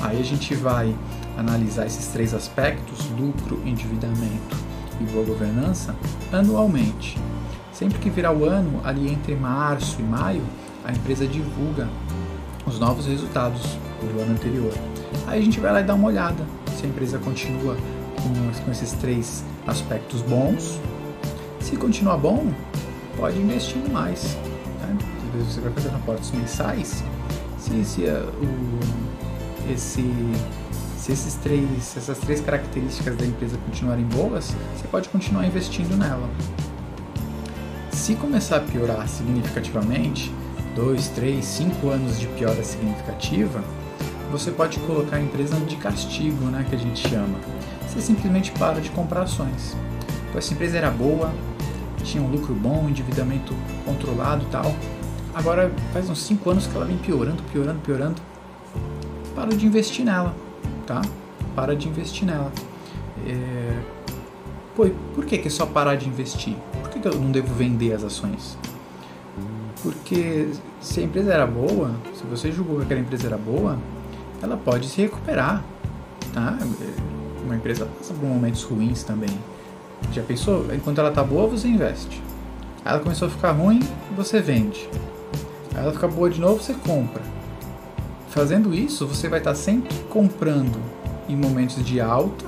Aí 0.00 0.18
a 0.18 0.24
gente 0.24 0.54
vai 0.54 0.92
analisar 1.36 1.86
esses 1.86 2.08
três 2.08 2.34
aspectos, 2.34 3.08
lucro, 3.10 3.60
endividamento 3.64 4.71
e 5.02 5.12
boa 5.12 5.24
governança, 5.24 5.94
anualmente. 6.32 7.18
Sempre 7.72 7.98
que 7.98 8.10
virar 8.10 8.32
o 8.32 8.44
ano, 8.44 8.80
ali 8.84 9.10
entre 9.10 9.34
março 9.34 10.00
e 10.00 10.02
maio, 10.02 10.42
a 10.84 10.92
empresa 10.92 11.26
divulga 11.26 11.88
os 12.66 12.78
novos 12.78 13.06
resultados 13.06 13.62
do 14.00 14.20
ano 14.20 14.32
anterior. 14.32 14.72
Aí 15.26 15.40
a 15.40 15.42
gente 15.42 15.60
vai 15.60 15.72
lá 15.72 15.80
e 15.80 15.84
dá 15.84 15.94
uma 15.94 16.08
olhada 16.08 16.44
se 16.76 16.86
a 16.86 16.88
empresa 16.88 17.18
continua 17.18 17.76
com, 18.22 18.64
com 18.64 18.70
esses 18.70 18.92
três 18.92 19.44
aspectos 19.66 20.22
bons. 20.22 20.78
Se 21.60 21.76
continuar 21.76 22.16
bom, 22.16 22.52
pode 23.16 23.38
investir 23.38 23.82
mais. 23.90 24.36
Né? 24.80 24.98
Você 25.46 25.60
vai 25.60 25.72
fazendo 25.72 25.96
aportes 25.96 26.30
mensais. 26.32 27.04
Se, 27.58 27.84
se, 27.84 28.02
uh, 28.02 28.28
o, 28.42 29.72
esse, 29.72 30.02
se 31.02 31.10
esses 31.10 31.34
três, 31.34 31.96
essas 31.96 32.16
três 32.18 32.40
características 32.40 33.16
da 33.16 33.26
empresa 33.26 33.58
continuarem 33.66 34.04
boas, 34.04 34.54
você 34.76 34.86
pode 34.86 35.08
continuar 35.08 35.44
investindo 35.44 35.96
nela. 35.96 36.30
Se 37.90 38.14
começar 38.14 38.58
a 38.58 38.60
piorar 38.60 39.08
significativamente, 39.08 40.32
2, 40.76 41.08
3, 41.08 41.44
5 41.44 41.88
anos 41.88 42.20
de 42.20 42.28
piora 42.28 42.62
significativa, 42.62 43.64
você 44.30 44.52
pode 44.52 44.78
colocar 44.78 45.16
a 45.16 45.20
empresa 45.20 45.56
de 45.56 45.74
castigo, 45.74 46.44
né, 46.44 46.64
que 46.70 46.76
a 46.76 46.78
gente 46.78 47.08
chama. 47.08 47.36
Você 47.88 48.00
simplesmente 48.00 48.52
para 48.52 48.80
de 48.80 48.88
comprar 48.90 49.22
ações. 49.22 49.76
Então, 50.28 50.38
essa 50.38 50.54
empresa 50.54 50.78
era 50.78 50.90
boa, 50.90 51.34
tinha 52.04 52.22
um 52.22 52.30
lucro 52.30 52.54
bom, 52.54 52.88
endividamento 52.88 53.52
controlado 53.84 54.46
tal. 54.52 54.72
Agora 55.34 55.72
faz 55.92 56.08
uns 56.08 56.22
5 56.22 56.48
anos 56.48 56.68
que 56.68 56.76
ela 56.76 56.84
vem 56.84 56.96
piorando, 56.96 57.42
piorando, 57.52 57.80
piorando. 57.80 58.22
Para 59.34 59.48
de 59.48 59.66
investir 59.66 60.04
nela, 60.04 60.32
tá? 60.86 61.02
Para 61.54 61.74
de 61.74 61.88
investir 61.88 62.26
nela. 62.26 62.52
É... 63.26 63.78
Pô, 64.74 64.88
por 65.14 65.24
que, 65.26 65.38
que 65.38 65.48
é 65.48 65.50
só 65.50 65.66
parar 65.66 65.96
de 65.96 66.08
investir? 66.08 66.56
Por 66.80 66.90
que, 66.90 66.98
que 66.98 67.08
eu 67.08 67.14
não 67.14 67.30
devo 67.30 67.52
vender 67.54 67.92
as 67.92 68.04
ações? 68.04 68.56
Porque 69.82 70.48
se 70.80 71.00
a 71.00 71.02
empresa 71.02 71.32
era 71.32 71.46
boa, 71.46 71.90
se 72.14 72.24
você 72.24 72.52
julgou 72.52 72.78
que 72.78 72.84
aquela 72.84 73.00
empresa 73.00 73.26
era 73.26 73.36
boa, 73.36 73.78
ela 74.40 74.56
pode 74.56 74.88
se 74.88 75.02
recuperar. 75.02 75.62
Tá? 76.32 76.56
Uma 77.44 77.56
empresa 77.56 77.86
passa 77.98 78.14
por 78.14 78.24
momentos 78.24 78.62
ruins 78.62 79.02
também. 79.02 79.30
Já 80.12 80.22
pensou? 80.22 80.66
Enquanto 80.74 80.98
ela 80.98 81.10
tá 81.10 81.22
boa, 81.22 81.46
você 81.48 81.68
investe. 81.68 82.22
Ela 82.84 82.98
começou 83.00 83.28
a 83.28 83.30
ficar 83.30 83.52
ruim, 83.52 83.80
você 84.16 84.40
vende. 84.40 84.88
Ela 85.74 85.92
fica 85.92 86.08
boa 86.08 86.28
de 86.30 86.40
novo, 86.40 86.62
você 86.62 86.74
compra. 86.74 87.22
Fazendo 88.32 88.72
isso, 88.72 89.06
você 89.06 89.28
vai 89.28 89.40
estar 89.40 89.54
sempre 89.54 89.94
comprando 90.08 90.80
em 91.28 91.36
momentos 91.36 91.84
de 91.84 92.00
alta 92.00 92.46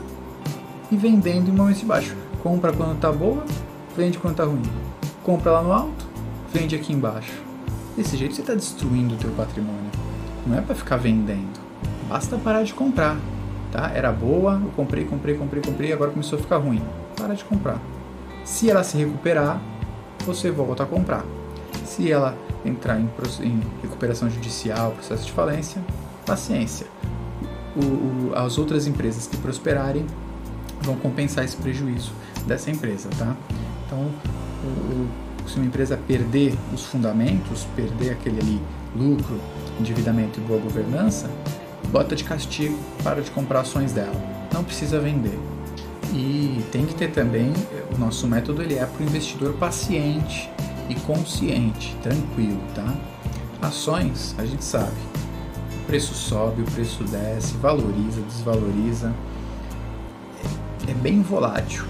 e 0.90 0.96
vendendo 0.96 1.50
em 1.50 1.52
momentos 1.52 1.80
de 1.80 1.86
baixo. 1.86 2.16
Compra 2.42 2.72
quando 2.72 2.94
está 2.94 3.12
boa, 3.12 3.44
vende 3.94 4.16
quando 4.16 4.32
está 4.32 4.44
ruim. 4.44 4.62
Compra 5.22 5.52
lá 5.52 5.62
no 5.62 5.70
alto, 5.70 6.06
vende 6.50 6.74
aqui 6.74 6.90
embaixo. 6.90 7.34
Desse 7.94 8.16
jeito 8.16 8.34
você 8.34 8.40
está 8.40 8.54
destruindo 8.54 9.14
o 9.14 9.18
teu 9.18 9.30
patrimônio. 9.32 9.90
Não 10.46 10.56
é 10.56 10.62
para 10.62 10.74
ficar 10.74 10.96
vendendo. 10.96 11.60
Basta 12.08 12.38
parar 12.38 12.62
de 12.62 12.72
comprar. 12.72 13.18
Tá? 13.70 13.90
Era 13.94 14.10
boa, 14.10 14.58
eu 14.64 14.70
comprei, 14.70 15.04
comprei, 15.04 15.34
comprei, 15.36 15.62
comprei, 15.62 15.92
agora 15.92 16.10
começou 16.10 16.38
a 16.38 16.42
ficar 16.42 16.56
ruim. 16.56 16.82
Para 17.14 17.34
de 17.34 17.44
comprar. 17.44 17.78
Se 18.42 18.70
ela 18.70 18.82
se 18.82 18.96
recuperar, 18.96 19.60
você 20.24 20.50
volta 20.50 20.84
a 20.84 20.86
comprar. 20.86 21.26
Se 21.84 22.10
ela 22.10 22.34
entrar 22.64 22.98
em, 22.98 23.08
em 23.42 23.62
recuperação 23.82 24.30
judicial, 24.30 24.92
processo 24.92 25.26
de 25.26 25.32
falência, 25.32 25.82
paciência. 26.24 26.86
O, 27.76 27.80
o, 27.80 28.32
as 28.34 28.56
outras 28.58 28.86
empresas 28.86 29.26
que 29.26 29.36
prosperarem 29.36 30.06
vão 30.80 30.96
compensar 30.96 31.44
esse 31.44 31.56
prejuízo 31.56 32.12
dessa 32.46 32.70
empresa, 32.70 33.08
tá? 33.18 33.36
Então, 33.86 34.10
o, 34.64 35.08
se 35.48 35.56
uma 35.56 35.66
empresa 35.66 35.96
perder 35.96 36.56
os 36.72 36.84
fundamentos, 36.84 37.66
perder 37.76 38.12
aquele 38.12 38.40
ali 38.40 38.60
lucro, 38.96 39.40
endividamento 39.78 40.40
e 40.40 40.42
boa 40.42 40.60
governança, 40.60 41.28
bota 41.88 42.16
de 42.16 42.24
castigo, 42.24 42.78
para 43.02 43.20
de 43.20 43.30
comprar 43.30 43.60
ações 43.60 43.92
dela. 43.92 44.14
Não 44.52 44.64
precisa 44.64 45.00
vender. 45.00 45.38
E 46.12 46.64
tem 46.70 46.86
que 46.86 46.94
ter 46.94 47.10
também, 47.10 47.52
o 47.94 47.98
nosso 47.98 48.26
método 48.26 48.62
ele 48.62 48.74
é 48.74 48.86
para 48.86 49.02
o 49.02 49.06
investidor 49.06 49.52
paciente 49.54 50.48
e 50.88 50.94
consciente, 50.94 51.96
tranquilo, 52.02 52.60
tá? 52.74 52.94
Ações, 53.62 54.34
a 54.38 54.44
gente 54.44 54.64
sabe, 54.64 54.92
o 55.82 55.86
preço 55.86 56.14
sobe, 56.14 56.62
o 56.62 56.64
preço 56.64 57.04
desce, 57.04 57.54
valoriza, 57.54 58.20
desvaloriza, 58.22 59.14
é, 60.86 60.90
é 60.90 60.94
bem 60.94 61.22
volátil. 61.22 61.84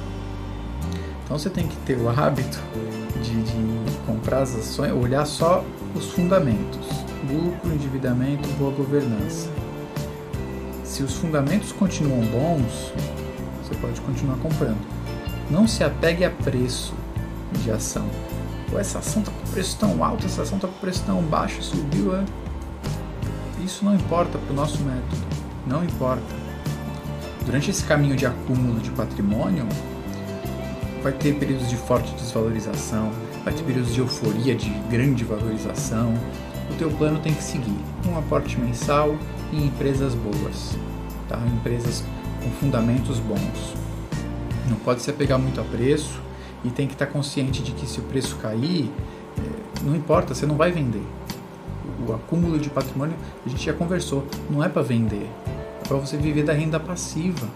Então 1.25 1.39
você 1.39 1.49
tem 1.49 1.67
que 1.67 1.77
ter 1.79 1.97
o 1.97 2.09
hábito 2.09 2.61
de, 3.23 3.43
de 3.43 3.97
comprar 4.07 4.43
as 4.43 4.55
ações, 4.55 4.93
olhar 4.93 5.25
só 5.25 5.65
os 5.95 6.13
fundamentos: 6.13 6.87
lucro, 7.29 7.73
endividamento, 7.73 8.49
boa 8.59 8.71
governança. 8.71 9.49
Se 10.85 11.03
os 11.03 11.15
fundamentos 11.17 11.73
continuam 11.73 12.21
bons, 12.27 12.93
você 13.63 13.75
pode 13.81 14.01
continuar 14.03 14.37
comprando. 14.37 14.79
Não 15.51 15.67
se 15.67 15.83
apegue 15.83 16.25
a 16.25 16.31
preço 16.31 16.95
de 17.63 17.71
ação. 17.71 18.09
Pô, 18.75 18.81
essa 18.81 18.99
ação 18.99 19.23
está 19.23 19.31
com 19.31 19.53
preço 19.53 19.79
tão 19.79 20.03
alto, 20.03 20.27
essa 20.27 20.43
ação 20.43 20.57
está 20.57 20.67
com 20.67 20.75
preço 20.81 21.05
tão 21.05 21.23
baixo, 21.23 21.63
subiu. 21.63 22.17
É... 22.17 22.25
Isso 23.65 23.85
não 23.85 23.95
importa 23.95 24.37
para 24.37 24.53
o 24.53 24.57
nosso 24.57 24.83
método. 24.83 25.23
Não 25.65 25.85
importa. 25.85 26.25
Durante 27.47 27.71
esse 27.71 27.85
caminho 27.85 28.17
de 28.17 28.27
acúmulo 28.27 28.81
de 28.81 28.91
patrimônio, 28.91 29.65
vai 31.05 31.13
ter 31.13 31.37
períodos 31.39 31.69
de 31.71 31.77
forte 31.77 32.13
desvalorização, 32.17 33.13
vai 33.45 33.55
ter 33.55 33.63
períodos 33.63 33.95
de 33.95 34.01
euforia, 34.01 34.57
de 34.57 34.71
grande 34.91 35.23
valorização. 35.23 36.13
O 36.69 36.75
teu 36.75 36.91
plano 36.91 37.21
tem 37.21 37.33
que 37.33 37.45
seguir 37.45 37.79
um 38.09 38.19
aporte 38.19 38.59
mensal 38.59 39.17
em 39.53 39.67
empresas 39.67 40.17
boas, 40.17 40.77
tá? 41.29 41.39
empresas 41.47 42.03
com 42.43 42.51
fundamentos 42.51 43.21
bons. 43.21 43.77
Não 44.69 44.79
pode 44.79 45.01
se 45.01 45.11
apegar 45.11 45.39
muito 45.39 45.61
a 45.61 45.65
preço 45.65 46.24
e 46.65 46.71
tem 46.71 46.87
que 46.87 46.95
estar 46.95 47.07
consciente 47.07 47.63
de 47.63 47.73
que 47.73 47.87
se 47.87 48.01
o 48.01 48.03
preço 48.03 48.37
cair, 48.37 48.91
eh, 49.39 49.43
não 49.83 49.95
importa, 49.95 50.35
você 50.35 50.47
não 50.47 50.57
vai 50.57 50.73
vender. 50.73 51.03
O 52.09 52.13
acúmulo 52.13 52.59
de 52.59 52.71
patrimônio, 52.71 53.15
a 53.45 53.49
gente 53.49 53.65
já 53.65 53.73
conversou, 53.73 54.27
não 54.51 54.65
é 54.65 54.69
para 54.69 54.83
vender, 54.83 55.29
é 55.47 55.87
para 55.87 55.99
você 55.99 56.17
viver 56.17 56.43
da 56.43 56.53
renda 56.53 56.81
passiva. 56.81 57.47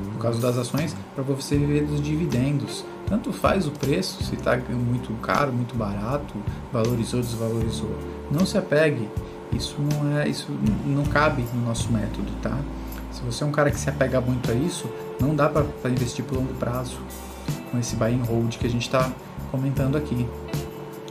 No 0.00 0.18
caso 0.18 0.40
das 0.40 0.58
ações, 0.58 0.96
para 1.14 1.22
você 1.22 1.56
viver 1.56 1.86
dos 1.86 2.02
dividendos. 2.02 2.84
Tanto 3.06 3.32
faz 3.32 3.64
o 3.66 3.70
preço, 3.70 4.24
se 4.24 4.34
está 4.34 4.56
muito 4.56 5.12
caro, 5.20 5.52
muito 5.52 5.76
barato, 5.76 6.34
valorizou, 6.72 7.20
desvalorizou. 7.20 7.96
Não 8.28 8.44
se 8.44 8.58
apegue. 8.58 9.08
Isso 9.52 9.76
não 9.78 10.18
é, 10.18 10.28
isso 10.28 10.48
não 10.84 11.04
cabe 11.04 11.44
no 11.54 11.64
nosso 11.64 11.92
método, 11.92 12.26
tá? 12.42 12.58
Se 13.12 13.22
você 13.22 13.44
é 13.44 13.46
um 13.46 13.52
cara 13.52 13.70
que 13.70 13.78
se 13.78 13.88
apega 13.88 14.20
muito 14.20 14.50
a 14.50 14.54
isso, 14.54 14.90
não 15.20 15.32
dá 15.36 15.48
para 15.48 15.64
investir 15.88 16.24
por 16.24 16.38
longo 16.38 16.52
prazo 16.54 16.98
com 17.74 17.80
esse 17.80 17.96
buy 17.96 18.14
and 18.14 18.24
hold 18.24 18.56
que 18.56 18.66
a 18.66 18.70
gente 18.70 18.82
está 18.82 19.10
comentando 19.50 19.96
aqui. 19.96 20.28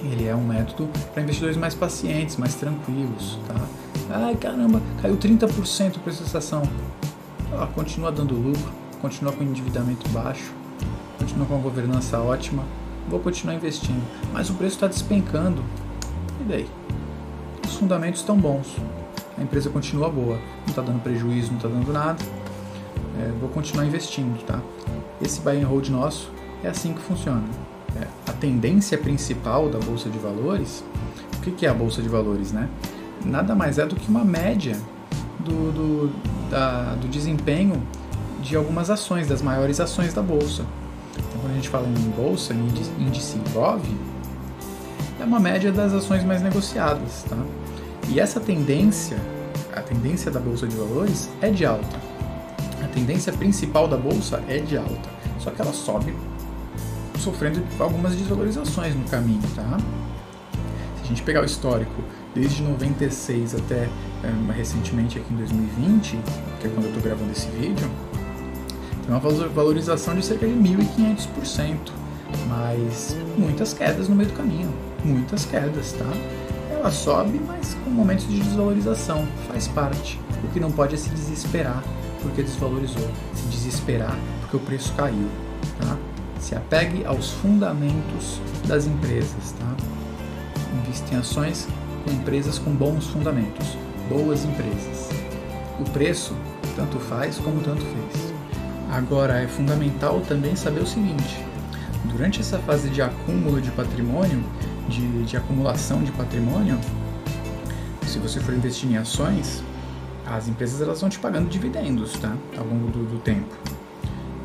Ele 0.02 0.28
é 0.28 0.36
um 0.36 0.46
método 0.46 0.90
para 1.14 1.22
investidores 1.22 1.58
mais 1.58 1.76
pacientes, 1.76 2.38
mais 2.38 2.56
tranquilos, 2.56 3.38
tá? 3.48 3.56
Ai 4.10 4.36
caramba, 4.36 4.82
caiu 5.02 5.18
30% 5.18 5.98
a 5.98 6.00
preço 6.00 6.24
da 6.24 6.40
ação 6.40 6.64
ela 7.52 7.68
continua 7.68 8.12
dando 8.12 8.34
lucro, 8.34 8.72
continua 9.00 9.32
com 9.32 9.44
endividamento 9.44 10.10
baixo, 10.10 10.52
continua 11.20 11.46
com 11.46 11.54
uma 11.54 11.62
governança 11.62 12.20
ótima, 12.20 12.64
vou 13.08 13.20
continuar 13.20 13.54
investindo. 13.56 14.02
Mas 14.32 14.50
o 14.50 14.54
preço 14.56 14.76
está 14.76 14.88
despencando. 14.88 15.64
E 16.42 16.44
daí? 16.46 16.68
Os 17.64 17.76
fundamentos 17.76 18.22
estão 18.22 18.36
bons. 18.36 18.76
A 19.38 19.42
empresa 19.44 19.70
continua 19.70 20.10
boa. 20.10 20.38
Não 20.62 20.68
está 20.68 20.82
dando 20.82 21.02
prejuízo, 21.04 21.50
não 21.50 21.58
está 21.58 21.68
dando 21.68 21.94
nada. 21.94 22.24
É, 23.20 23.32
vou 23.40 23.50
continuar 23.50 23.86
investindo, 23.86 24.44
tá? 24.46 24.60
Esse 25.22 25.42
buy 25.42 25.62
and 25.62 25.68
hold 25.68 25.90
nosso 25.90 26.32
é 26.64 26.70
assim 26.70 26.94
que 26.94 27.02
funciona. 27.02 27.44
É, 27.96 28.08
a 28.28 28.34
tendência 28.34 28.98
principal 28.98 29.70
da 29.70 29.78
bolsa 29.78 30.10
de 30.10 30.18
valores, 30.18 30.84
o 31.38 31.42
que, 31.42 31.66
é 31.66 31.70
a 31.70 31.74
bolsa 31.74 32.02
de 32.02 32.10
valores, 32.10 32.52
né? 32.52 32.70
Nada 33.24 33.54
mais 33.54 33.78
é 33.78 33.86
do 33.86 33.96
que 33.96 34.10
uma 34.10 34.24
média 34.24 34.76
do, 35.40 35.72
do, 35.72 36.50
da, 36.50 36.96
do 36.96 37.08
desempenho 37.08 37.82
de 38.42 38.56
algumas 38.56 38.90
ações, 38.90 39.28
das 39.28 39.42
maiores 39.42 39.80
ações 39.80 40.14
da 40.14 40.22
bolsa. 40.22 40.66
Então, 41.12 41.42
quando 41.42 41.52
a 41.52 41.56
gente 41.56 41.70
fala 41.70 41.88
em 41.88 42.10
bolsa, 42.12 42.54
índice, 42.54 42.92
índice 43.00 43.38
IBOV, 43.38 43.84
é 45.20 45.24
uma 45.24 45.40
média 45.40 45.72
das 45.72 45.94
ações 45.94 46.24
mais 46.24 46.42
negociadas, 46.42 47.24
tá? 47.30 47.38
E 48.10 48.20
essa 48.20 48.40
tendência, 48.40 49.18
a 49.74 49.82
tendência 49.82 50.32
da 50.32 50.40
bolsa 50.40 50.68
de 50.68 50.76
valores 50.76 51.30
é 51.42 51.50
de 51.50 51.66
alta. 51.66 51.98
A 52.84 52.88
tendência 52.88 53.32
principal 53.32 53.88
da 53.88 53.96
bolsa 53.96 54.44
é 54.48 54.58
de 54.58 54.78
alta, 54.78 55.10
só 55.40 55.52
que 55.52 55.62
ela 55.62 55.74
sobe 55.74 56.14
sofrendo 57.24 57.64
algumas 57.80 58.16
desvalorizações 58.16 58.94
no 58.96 59.06
caminho, 59.06 59.42
tá? 59.56 59.78
Se 60.98 61.04
a 61.04 61.08
gente 61.08 61.24
pegar 61.24 61.42
o 61.42 61.46
histórico 61.46 62.04
desde 62.36 62.62
96 62.62 63.56
até 63.56 63.88
é, 64.24 64.52
recentemente 64.54 65.18
aqui 65.18 65.34
em 65.34 65.38
2020, 65.38 66.20
que 66.60 66.68
é 66.68 66.70
quando 66.70 66.86
eu 66.86 66.90
estou 66.90 67.02
gravando 67.04 67.32
esse 67.32 67.48
vídeo, 67.48 67.90
tem 69.06 69.10
uma 69.10 69.20
valorização 69.50 70.16
de 70.16 70.26
cerca 70.26 70.46
de 70.46 70.54
1.500%, 70.54 71.78
mas 72.48 73.16
muitas 73.38 73.74
quedas 73.74 74.10
no 74.10 74.16
meio 74.16 74.30
do 74.30 74.36
caminho, 74.36 74.74
muitas 75.04 75.46
quedas, 75.46 75.94
tá? 75.94 76.10
Ela 76.72 76.92
sobe, 76.92 77.40
mas 77.46 77.74
com 77.84 77.90
momentos 77.90 78.28
de 78.28 78.40
desvalorização, 78.40 79.26
faz 79.48 79.68
parte. 79.68 80.20
O 80.44 80.48
que 80.50 80.60
não 80.60 80.72
pode 80.72 80.96
é 80.96 80.98
se 80.98 81.10
desesperar 81.10 81.82
porque 82.22 82.42
desvalorizou, 82.42 83.10
se 83.34 83.46
desesperar 83.48 84.18
porque 84.42 84.58
o 84.58 84.60
preço 84.60 84.94
caiu? 84.94 85.28
Se 86.44 86.56
apegue 86.56 87.06
aos 87.06 87.32
fundamentos 87.32 88.42
das 88.68 88.86
empresas, 88.86 89.54
tá? 89.58 89.78
Invista 90.78 91.16
em 91.16 91.18
ações 91.18 91.70
com 92.04 92.12
empresas 92.12 92.60
com 92.60 92.72
bons 92.72 93.08
fundamentos, 93.08 93.78
boas 94.10 94.44
empresas. 94.44 95.10
O 95.80 95.90
preço 95.92 96.36
tanto 96.76 97.00
faz 97.00 97.38
como 97.38 97.62
tanto 97.62 97.82
fez. 97.82 98.34
Agora 98.92 99.40
é 99.40 99.48
fundamental 99.48 100.20
também 100.20 100.54
saber 100.54 100.82
o 100.82 100.86
seguinte: 100.86 101.42
durante 102.12 102.42
essa 102.42 102.60
fase 102.60 102.90
de 102.90 103.02
acúmulo 103.02 103.62
de 103.62 103.72
patrimônio, 103.72 104.44
de, 104.90 105.24
de 105.24 105.38
acumulação 105.38 106.04
de 106.04 106.12
patrimônio, 106.12 106.78
se 108.06 108.20
você 108.20 108.42
for 108.42 108.54
investir 108.54 108.92
em 108.92 108.98
ações, 108.98 109.64
as 110.26 110.50
empresas 110.50 110.82
elas 110.82 111.00
vão 111.00 111.10
te 111.10 111.20
pagando 111.20 111.48
dividendos, 111.48 112.12
tá? 112.20 112.36
Ao 112.58 112.66
longo 112.66 112.92
do, 112.92 113.06
do 113.06 113.20
tempo. 113.20 113.73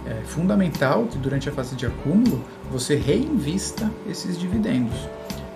É 0.09 0.25
fundamental 0.25 1.05
que 1.05 1.19
durante 1.19 1.51
a 1.51 1.53
fase 1.53 1.77
de 1.77 1.85
acúmulo 1.85 2.43
você 2.71 2.97
reinvista 2.97 3.91
esses 4.09 4.39
dividendos. 4.39 4.97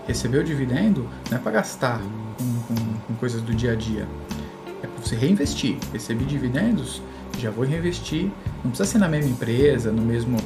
Receber 0.07 0.39
o 0.39 0.45
dividendo 0.45 1.09
não 1.31 1.39
é 1.39 1.41
para 1.41 1.53
gastar 1.53 1.99
com, 2.37 2.75
com, 2.75 2.99
com 3.07 3.15
coisas 3.15 3.41
do 3.41 3.55
dia 3.55 3.73
a 3.73 3.75
dia, 3.75 4.07
é 4.83 4.87
para 4.87 5.03
você 5.03 5.17
reinvestir. 5.17 5.79
Receber 5.91 6.27
dividendos, 6.27 7.01
já 7.39 7.51
vou 7.51 7.65
reinvestir. 7.65 8.31
Não 8.63 8.71
precisa 8.71 8.85
ser 8.85 8.99
na 8.99 9.09
mesma 9.09 9.31
empresa, 9.31 9.91
no 9.91 10.03
mesmo 10.03 10.37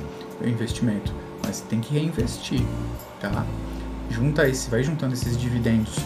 investimento, 0.44 1.12
mas 1.44 1.60
tem 1.62 1.80
que 1.80 1.92
reinvestir, 1.92 2.62
tá? 3.20 3.44
Junta 4.08 4.48
esse, 4.48 4.70
vai 4.70 4.84
juntando 4.84 5.14
esses 5.14 5.36
dividendos 5.36 5.96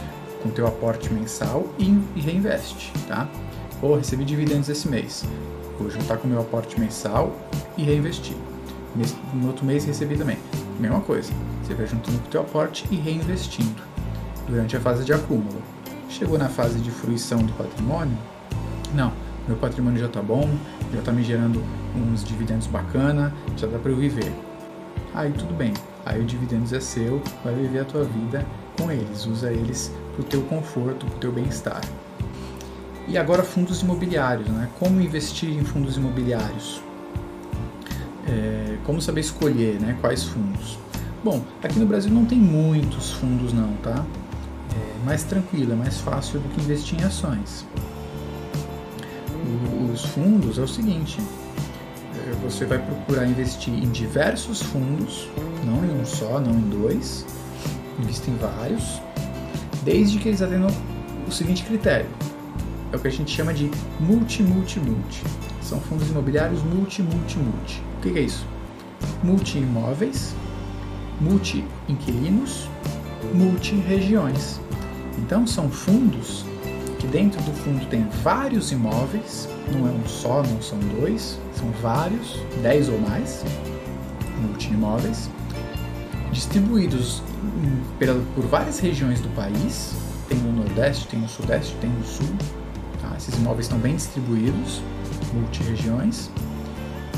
com 0.43 0.49
teu 0.49 0.67
aporte 0.67 1.13
mensal 1.13 1.67
e, 1.79 1.85
e 2.17 2.21
reinveste, 2.21 2.93
tá? 3.07 3.29
Ou 3.83 3.97
recebi 3.97 4.25
dividendos 4.25 4.71
esse 4.71 4.89
mês, 4.89 5.25
juntar 5.89 6.19
com 6.19 6.27
o 6.27 6.31
meu 6.31 6.41
aporte 6.41 6.79
mensal 6.79 7.33
e 7.79 7.85
reinvestir. 7.85 8.37
No 9.33 9.47
outro 9.47 9.65
mês 9.65 9.85
recebi 9.85 10.17
também, 10.17 10.37
mesma 10.79 11.01
coisa. 11.01 11.33
Você 11.63 11.75
vai 11.75 11.87
juntando 11.87 12.19
com 12.19 12.27
o 12.27 12.31
teu 12.31 12.41
aporte 12.41 12.85
e 12.91 12.97
reinvestindo 12.97 13.81
durante 14.49 14.77
a 14.77 14.81
fase 14.81 15.05
de 15.05 15.13
acúmulo. 15.13 15.63
Chegou 16.09 16.37
na 16.37 16.49
fase 16.49 16.81
de 16.81 16.91
fruição 16.91 17.39
do 17.39 17.53
patrimônio? 17.53 18.19
Não, 18.93 19.13
meu 19.47 19.57
patrimônio 19.57 20.01
já 20.01 20.07
está 20.07 20.21
bom, 20.21 20.51
já 20.93 20.99
está 20.99 21.13
me 21.13 21.23
gerando 21.23 21.63
uns 21.95 22.25
dividendos 22.25 22.67
bacana, 22.67 23.33
já 23.57 23.69
dá 23.69 23.79
para 23.79 23.93
eu 23.93 23.97
viver. 23.97 24.33
Aí 25.15 25.33
tudo 25.33 25.55
bem, 25.55 25.73
aí 26.05 26.21
o 26.21 26.25
dividendos 26.25 26.73
é 26.73 26.81
seu, 26.81 27.23
vai 27.45 27.55
viver 27.55 27.81
a 27.81 27.85
tua 27.85 28.05
vida 28.05 28.45
com 28.77 28.91
eles, 28.91 29.25
usa 29.27 29.53
eles 29.53 29.93
para 30.13 30.23
o 30.23 30.25
teu 30.25 30.43
conforto, 30.43 31.07
para 31.07 31.17
o 31.17 31.19
teu 31.19 31.33
bem-estar. 31.33 31.81
E 33.11 33.19
agora 33.19 33.43
fundos 33.43 33.83
imobiliários, 33.83 34.49
né? 34.49 34.69
Como 34.79 35.01
investir 35.01 35.51
em 35.51 35.65
fundos 35.65 35.97
imobiliários? 35.97 36.81
É, 38.29 38.77
como 38.85 39.03
saber 39.03 39.23
escolher, 39.23 39.81
né? 39.81 39.99
Quais 40.01 40.23
fundos? 40.23 40.79
Bom, 41.25 41.43
aqui 41.61 41.77
no 41.81 41.87
Brasil 41.87 42.13
não 42.13 42.25
tem 42.25 42.39
muitos 42.39 43.11
fundos 43.11 43.53
não, 43.53 43.73
tá? 43.83 44.07
É 44.73 45.05
mais 45.05 45.25
tranquilo, 45.25 45.73
é 45.73 45.75
mais 45.75 45.99
fácil 45.99 46.39
do 46.39 46.49
que 46.51 46.61
investir 46.61 47.01
em 47.01 47.05
ações. 47.05 47.67
Os 49.93 50.05
fundos 50.05 50.57
é 50.57 50.63
o 50.63 50.69
seguinte, 50.69 51.21
é, 52.15 52.33
você 52.45 52.65
vai 52.65 52.79
procurar 52.79 53.27
investir 53.27 53.75
em 53.75 53.91
diversos 53.91 54.63
fundos, 54.63 55.29
não 55.65 55.85
em 55.85 56.01
um 56.01 56.07
só, 56.07 56.39
não 56.39 56.53
em 56.53 56.69
dois, 56.69 57.27
invista 57.99 58.31
em 58.31 58.37
vários, 58.37 59.03
desde 59.83 60.21
que 60.21 60.29
eles 60.29 60.41
atendam 60.41 60.71
o 61.27 61.33
seguinte 61.33 61.65
critério. 61.65 62.07
É 62.93 62.97
o 62.97 62.99
que 62.99 63.09
a 63.09 63.11
gente 63.11 63.31
chama 63.31 63.55
de 63.55 63.71
multi-multi-multi. 64.01 65.23
São 65.63 65.81
fundos 65.81 66.09
imobiliários 66.11 66.63
multi-multi-multi. 66.63 67.83
O 67.99 68.01
que 68.01 68.19
é 68.19 68.23
isso? 68.23 68.45
Multi-imóveis, 69.23 70.35
multi-inquilinos, 71.21 72.69
multi-regiões. 73.33 74.61
Então 75.19 75.47
são 75.47 75.71
fundos 75.71 76.45
que 76.99 77.07
dentro 77.07 77.41
do 77.43 77.53
fundo 77.53 77.87
tem 77.87 78.07
vários 78.23 78.73
imóveis, 78.73 79.49
não 79.73 79.87
é 79.89 79.91
um 79.91 80.07
só, 80.07 80.43
não 80.43 80.61
são 80.61 80.79
dois, 81.01 81.39
são 81.55 81.71
vários, 81.83 82.41
dez 82.63 82.89
ou 82.89 82.99
mais, 83.01 83.45
multi-imóveis, 84.43 85.31
distribuídos 86.33 87.23
por 88.35 88.45
várias 88.47 88.79
regiões 88.79 89.21
do 89.21 89.29
país, 89.31 89.95
tem 90.29 90.39
no 90.39 90.53
Nordeste, 90.53 91.07
tem 91.09 91.21
no 91.21 91.29
Sudeste, 91.29 91.75
tem 91.81 91.91
no 91.91 92.05
Sul? 92.05 92.27
Esses 93.21 93.35
imóveis 93.35 93.67
estão 93.67 93.79
bem 93.79 93.97
distribuídos, 93.97 94.81
multi-regiões, 95.35 96.31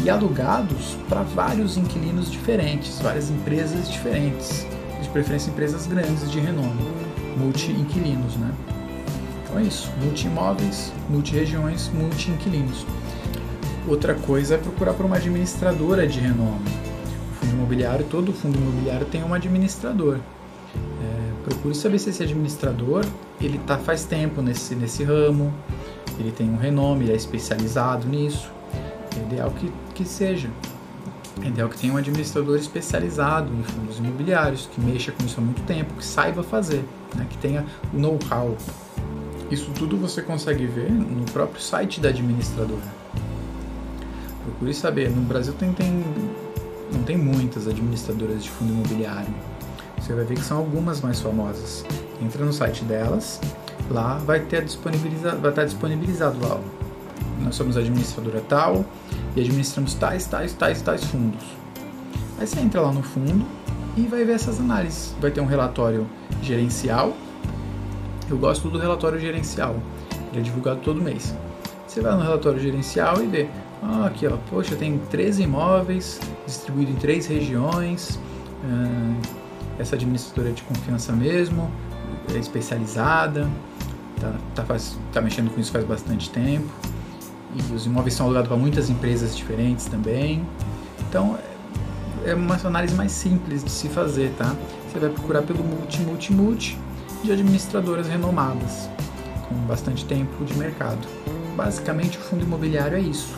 e 0.04 0.10
alugados 0.10 0.96
para 1.08 1.22
vários 1.22 1.76
inquilinos 1.76 2.30
diferentes, 2.30 2.98
várias 3.00 3.30
empresas 3.30 3.88
diferentes, 3.88 4.66
de 5.00 5.08
preferência 5.10 5.50
empresas 5.50 5.86
grandes 5.86 6.28
de 6.30 6.40
renome, 6.40 6.82
multi-inquilinos, 7.36 8.34
né? 8.36 8.52
Então 9.44 9.60
é 9.60 9.62
isso, 9.62 9.92
multi-imóveis, 10.02 10.92
multi-regiões, 11.08 11.88
multi-inquilinos. 11.94 12.84
Outra 13.86 14.14
coisa 14.14 14.56
é 14.56 14.58
procurar 14.58 14.94
por 14.94 15.06
uma 15.06 15.16
administradora 15.16 16.06
de 16.06 16.18
renome. 16.18 16.68
O 17.30 17.34
fundo 17.34 17.52
imobiliário, 17.52 18.04
todo 18.10 18.32
fundo 18.32 18.58
imobiliário 18.58 19.06
tem 19.06 19.22
um 19.22 19.32
administrador. 19.32 20.18
É, 20.74 21.48
procure 21.48 21.74
saber 21.74 21.98
se 22.00 22.10
esse 22.10 22.22
administrador 22.22 23.04
ele 23.40 23.58
tá 23.58 23.78
faz 23.78 24.04
tempo 24.04 24.40
nesse, 24.42 24.74
nesse 24.74 25.04
ramo, 25.04 25.52
ele 26.18 26.32
tem 26.32 26.50
um 26.50 26.56
renome, 26.56 27.04
ele 27.04 27.12
é 27.12 27.16
especializado 27.16 28.06
nisso. 28.06 28.50
É 29.16 29.20
ideal 29.20 29.50
que, 29.50 29.72
que 29.94 30.04
seja. 30.04 30.50
É 31.42 31.48
ideal 31.48 31.68
que 31.68 31.78
tenha 31.78 31.92
um 31.92 31.96
administrador 31.96 32.56
especializado 32.56 33.52
em 33.52 33.62
fundos 33.62 33.98
imobiliários, 33.98 34.68
que 34.72 34.80
mexa 34.80 35.12
com 35.12 35.24
isso 35.24 35.40
há 35.40 35.42
muito 35.42 35.62
tempo, 35.62 35.94
que 35.94 36.04
saiba 36.04 36.42
fazer, 36.42 36.84
né? 37.14 37.26
que 37.28 37.38
tenha 37.38 37.64
o 37.92 37.98
know-how. 37.98 38.56
Isso 39.50 39.70
tudo 39.72 39.96
você 39.96 40.22
consegue 40.22 40.66
ver 40.66 40.90
no 40.90 41.24
próprio 41.26 41.60
site 41.60 42.00
da 42.00 42.08
administradora. 42.08 42.80
Procure 44.44 44.74
saber. 44.74 45.10
No 45.10 45.22
Brasil 45.22 45.52
tem, 45.54 45.72
tem, 45.72 46.04
não 46.92 47.02
tem 47.02 47.16
muitas 47.16 47.68
administradoras 47.68 48.42
de 48.42 48.50
fundo 48.50 48.72
imobiliário. 48.72 49.32
Você 49.98 50.14
vai 50.14 50.24
ver 50.24 50.34
que 50.34 50.44
são 50.44 50.58
algumas 50.58 51.00
mais 51.00 51.20
famosas. 51.20 51.84
Entra 52.20 52.44
no 52.44 52.52
site 52.52 52.82
delas, 52.84 53.40
lá 53.90 54.14
vai 54.18 54.40
ter 54.40 54.64
disponibiliza, 54.64 55.34
vai 55.36 55.50
estar 55.50 55.64
disponibilizado 55.64 56.38
lá. 56.46 56.58
Nós 57.40 57.54
somos 57.54 57.76
administradora 57.76 58.40
tal 58.48 58.84
e 59.34 59.40
administramos 59.40 59.94
tais, 59.94 60.26
tais, 60.26 60.52
tais, 60.54 60.80
tais 60.82 61.04
fundos. 61.04 61.44
Aí 62.38 62.46
você 62.46 62.60
entra 62.60 62.80
lá 62.80 62.92
no 62.92 63.02
fundo 63.02 63.44
e 63.96 64.02
vai 64.02 64.24
ver 64.24 64.32
essas 64.32 64.60
análises. 64.60 65.14
Vai 65.20 65.30
ter 65.30 65.40
um 65.40 65.46
relatório 65.46 66.06
gerencial. 66.42 67.12
Eu 68.28 68.38
gosto 68.38 68.68
do 68.68 68.78
relatório 68.78 69.18
gerencial. 69.18 69.76
Ele 70.30 70.40
é 70.40 70.42
divulgado 70.42 70.80
todo 70.80 71.00
mês. 71.00 71.34
Você 71.86 72.00
vai 72.00 72.16
no 72.16 72.22
relatório 72.22 72.58
gerencial 72.58 73.22
e 73.22 73.26
vê 73.26 73.48
ah, 73.82 74.06
aqui 74.06 74.26
ó, 74.26 74.36
poxa, 74.48 74.76
tem 74.76 74.98
13 75.10 75.42
imóveis 75.42 76.20
distribuído 76.46 76.92
em 76.92 76.96
três 76.96 77.26
regiões. 77.26 78.18
Essa 79.78 79.96
administradora 79.96 80.50
é 80.50 80.52
de 80.52 80.62
confiança 80.62 81.12
mesmo, 81.12 81.70
é 82.32 82.38
especializada, 82.38 83.48
tá, 84.22 84.32
tá, 84.54 84.64
faz, 84.64 84.96
tá 85.12 85.20
mexendo 85.20 85.52
com 85.52 85.60
isso 85.60 85.72
faz 85.72 85.84
bastante 85.84 86.30
tempo. 86.30 86.68
E 87.54 87.74
os 87.74 87.84
imóveis 87.84 88.14
são 88.14 88.26
alugados 88.26 88.48
para 88.48 88.56
muitas 88.56 88.88
empresas 88.88 89.36
diferentes 89.36 89.86
também. 89.86 90.46
Então 91.08 91.36
é 92.24 92.34
uma 92.34 92.54
análise 92.64 92.94
mais 92.94 93.12
simples 93.12 93.64
de 93.64 93.70
se 93.70 93.88
fazer, 93.88 94.32
tá? 94.38 94.54
Você 94.90 94.98
vai 94.98 95.10
procurar 95.10 95.42
pelo 95.42 95.62
multi, 95.64 96.00
multi, 96.00 96.32
multi 96.32 96.78
de 97.22 97.32
administradoras 97.32 98.08
renomadas, 98.08 98.88
com 99.48 99.54
bastante 99.66 100.04
tempo 100.04 100.44
de 100.44 100.54
mercado. 100.54 101.06
Basicamente 101.56 102.18
o 102.18 102.20
fundo 102.20 102.44
imobiliário 102.44 102.96
é 102.96 103.00
isso. 103.00 103.36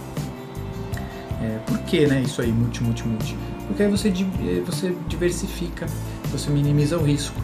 É, 1.43 1.59
por 1.67 1.79
que 1.81 2.07
né, 2.07 2.23
isso 2.23 2.41
aí, 2.41 2.53
multi, 2.53 2.83
multi, 2.83 3.07
multi? 3.07 3.37
Porque 3.67 3.83
aí 3.83 3.91
você, 3.91 4.09
eh, 4.09 4.63
você 4.65 4.97
diversifica, 5.09 5.87
você 6.31 6.51
minimiza 6.51 6.97
o 6.97 7.03
risco. 7.03 7.41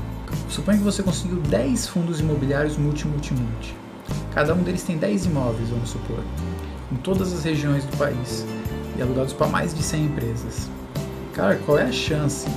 Suponha 0.50 0.78
que 0.78 0.84
você 0.84 1.02
conseguiu 1.02 1.38
10 1.42 1.86
fundos 1.86 2.18
imobiliários 2.18 2.76
multi, 2.76 3.06
multi, 3.06 3.32
multi. 3.32 3.74
Cada 4.34 4.52
um 4.52 4.62
deles 4.62 4.82
tem 4.82 4.98
10 4.98 5.26
imóveis, 5.26 5.68
vamos 5.68 5.90
supor, 5.90 6.18
em 6.90 6.96
todas 6.96 7.32
as 7.32 7.44
regiões 7.44 7.84
do 7.84 7.96
país 7.96 8.44
e 8.98 9.02
alugados 9.02 9.32
para 9.32 9.46
mais 9.46 9.72
de 9.72 9.82
100 9.82 10.04
empresas. 10.06 10.68
Cara, 11.34 11.56
qual 11.64 11.78
é 11.78 11.84
a 11.84 11.92
chance 11.92 12.48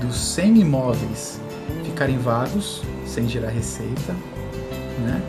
dos 0.00 0.16
100 0.16 0.60
imóveis 0.60 1.38
ficarem 1.84 2.16
vagos, 2.16 2.82
sem 3.06 3.28
gerar 3.28 3.50
receita, 3.50 4.14
né? 5.00 5.22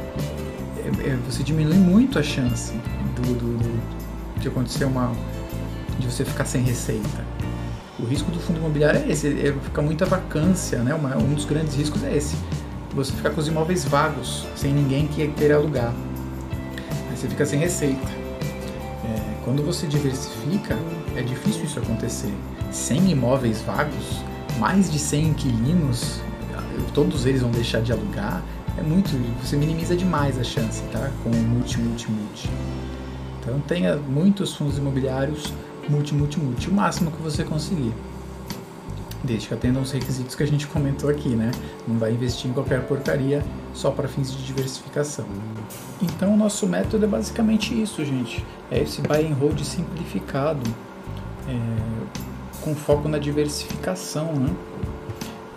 É, 0.78 1.10
é, 1.10 1.18
você 1.30 1.44
diminui 1.44 1.78
muito 1.78 2.18
a 2.18 2.24
chance 2.24 2.72
do, 3.16 3.34
do, 3.34 3.58
do, 3.58 4.40
de 4.40 4.48
acontecer 4.48 4.86
uma 4.86 5.12
de 6.00 6.10
você 6.10 6.24
ficar 6.24 6.46
sem 6.46 6.62
receita. 6.62 7.25
O 7.98 8.06
risco 8.06 8.30
do 8.30 8.40
fundo 8.40 8.60
imobiliário 8.60 9.02
é 9.02 9.10
esse, 9.10 9.28
é, 9.28 9.54
fica 9.54 9.82
muita 9.82 10.06
vacância, 10.06 10.80
né? 10.80 10.94
Uma, 10.94 11.16
um 11.18 11.34
dos 11.34 11.46
grandes 11.46 11.76
riscos 11.76 12.04
é 12.04 12.16
esse. 12.16 12.36
Você 12.94 13.12
ficar 13.12 13.30
com 13.30 13.40
os 13.40 13.48
imóveis 13.48 13.86
vagos, 13.86 14.46
sem 14.56 14.74
ninguém 14.74 15.08
que 15.08 15.26
queira 15.30 15.56
alugar. 15.56 15.94
Aí 17.10 17.18
você 17.18 17.28
fica 17.28 17.46
sem 17.46 17.60
receita. 17.60 18.08
É, 19.06 19.38
quando 19.44 19.64
você 19.64 19.88
diversifica, 19.88 20.78
é 21.16 21.22
difícil 21.22 21.64
isso 21.64 21.80
acontecer. 21.80 22.34
100 22.72 23.12
imóveis 23.12 23.62
vagos, 23.62 24.24
mais 24.60 24.92
de 24.92 25.00
100 25.00 25.28
inquilinos, 25.28 26.20
todos 26.94 27.26
eles 27.26 27.42
vão 27.42 27.52
deixar 27.52 27.82
de 27.82 27.92
alugar, 27.92 28.44
é 28.78 28.82
muito, 28.82 29.10
você 29.42 29.56
minimiza 29.56 29.96
demais 29.96 30.38
a 30.38 30.44
chance, 30.44 30.82
tá? 30.92 31.10
Com 31.24 31.30
o 31.30 31.36
multi, 31.36 31.80
multi, 31.80 32.12
multi. 32.12 32.50
Então 33.40 33.60
tenha 33.62 33.96
muitos 33.96 34.56
fundos 34.56 34.78
imobiliários 34.78 35.54
multi, 35.90 36.14
multi, 36.14 36.40
multi, 36.40 36.70
o 36.70 36.74
máximo 36.74 37.12
que 37.12 37.22
você 37.22 37.44
conseguir. 37.44 37.94
Desde 39.24 39.48
que 39.48 39.54
atendam 39.54 39.82
os 39.82 39.92
requisitos 39.92 40.36
que 40.36 40.44
a 40.44 40.48
gente 40.48 40.68
comentou 40.68 41.10
aqui, 41.10 41.30
né? 41.30 41.52
Não 41.88 41.98
vai 41.98 42.12
investir 42.12 42.50
em 42.50 42.54
qualquer 42.54 42.86
porcaria 42.86 43.44
só 43.74 43.90
para 43.90 44.08
fins 44.08 44.32
de 44.32 44.44
diversificação. 44.46 45.26
Então 46.02 46.34
o 46.34 46.38
nosso 46.38 46.68
método 46.68 47.06
é 47.06 47.08
basicamente 47.08 47.80
isso, 47.80 48.06
gente. 48.06 48.46
É 48.70 48.80
esse 48.82 49.02
buy 49.02 49.26
and 49.26 49.34
hold 49.36 49.60
simplificado, 49.64 50.62
é, 51.48 51.56
com 52.62 52.76
foco 52.76 53.10
na 53.10 53.18
diversificação, 53.18 54.32
né? 54.34 54.54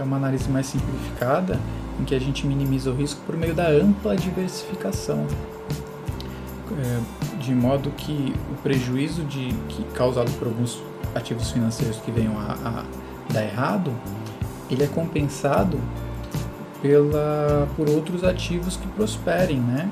É 0.01 0.03
uma 0.03 0.17
análise 0.17 0.49
mais 0.49 0.67
simplificada 0.67 1.59
em 2.01 2.05
que 2.05 2.15
a 2.15 2.19
gente 2.19 2.47
minimiza 2.47 2.91
o 2.91 2.95
risco 2.95 3.21
por 3.27 3.37
meio 3.37 3.55
da 3.55 3.69
ampla 3.69 4.17
diversificação. 4.17 5.27
É, 6.77 7.01
de 7.43 7.55
modo 7.55 7.91
que 7.91 8.35
o 8.53 8.63
prejuízo 8.63 9.23
de, 9.25 9.55
que 9.69 9.83
causado 9.95 10.31
por 10.39 10.49
alguns 10.49 10.83
ativos 11.15 11.51
financeiros 11.51 11.97
que 11.99 12.11
venham 12.11 12.39
a, 12.39 12.53
a 12.53 13.33
dar 13.33 13.43
errado, 13.43 13.93
ele 14.71 14.85
é 14.85 14.87
compensado 14.87 15.79
pela, 16.83 17.69
por 17.77 17.89
outros 17.89 18.23
ativos 18.25 18.77
que 18.77 18.87
prosperem, 18.89 19.59
né? 19.59 19.91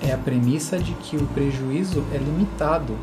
É 0.00 0.12
a 0.12 0.18
premissa 0.18 0.78
de 0.78 0.92
que 0.94 1.16
o 1.16 1.26
prejuízo 1.28 2.04
é 2.12 2.18
limitado, 2.18 2.96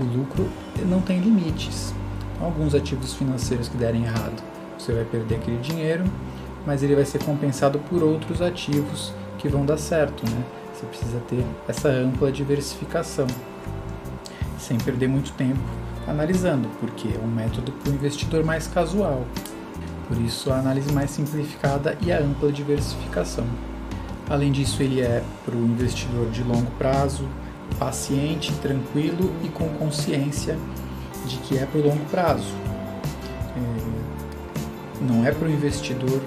o 0.00 0.04
lucro 0.04 0.48
não 0.88 1.00
tem 1.00 1.18
limites. 1.18 1.94
Alguns 2.40 2.74
ativos 2.74 3.14
financeiros 3.14 3.68
que 3.68 3.76
derem 3.76 4.04
errado, 4.04 4.42
você 4.78 4.92
vai 4.92 5.04
perder 5.04 5.36
aquele 5.36 5.58
dinheiro, 5.58 6.04
mas 6.66 6.82
ele 6.82 6.94
vai 6.94 7.04
ser 7.04 7.22
compensado 7.24 7.78
por 7.78 8.02
outros 8.02 8.42
ativos 8.42 9.12
que 9.38 9.48
vão 9.48 9.64
dar 9.64 9.78
certo, 9.78 10.24
né? 10.28 10.44
Você 10.76 10.86
precisa 10.86 11.18
ter 11.20 11.42
essa 11.66 11.88
ampla 11.88 12.30
diversificação, 12.30 13.26
sem 14.58 14.76
perder 14.76 15.08
muito 15.08 15.32
tempo 15.32 15.58
analisando, 16.06 16.68
porque 16.78 17.08
é 17.08 17.18
um 17.18 17.26
método 17.26 17.72
para 17.72 17.90
o 17.90 17.94
investidor 17.94 18.44
mais 18.44 18.66
casual. 18.66 19.24
Por 20.06 20.20
isso, 20.20 20.52
a 20.52 20.58
análise 20.58 20.92
mais 20.92 21.10
simplificada 21.10 21.96
e 22.02 22.12
a 22.12 22.20
ampla 22.20 22.52
diversificação. 22.52 23.46
Além 24.28 24.52
disso, 24.52 24.82
ele 24.82 25.00
é 25.00 25.22
para 25.46 25.56
o 25.56 25.64
investidor 25.64 26.28
de 26.30 26.42
longo 26.42 26.70
prazo, 26.72 27.26
paciente, 27.78 28.52
tranquilo 28.60 29.32
e 29.42 29.48
com 29.48 29.68
consciência 29.70 30.58
de 31.26 31.38
que 31.38 31.56
é 31.56 31.64
para 31.64 31.80
o 31.80 31.88
longo 31.88 32.04
prazo. 32.10 32.52
É, 33.56 35.04
não 35.10 35.24
é 35.24 35.32
para 35.32 35.48
o 35.48 35.50
investidor 35.50 36.20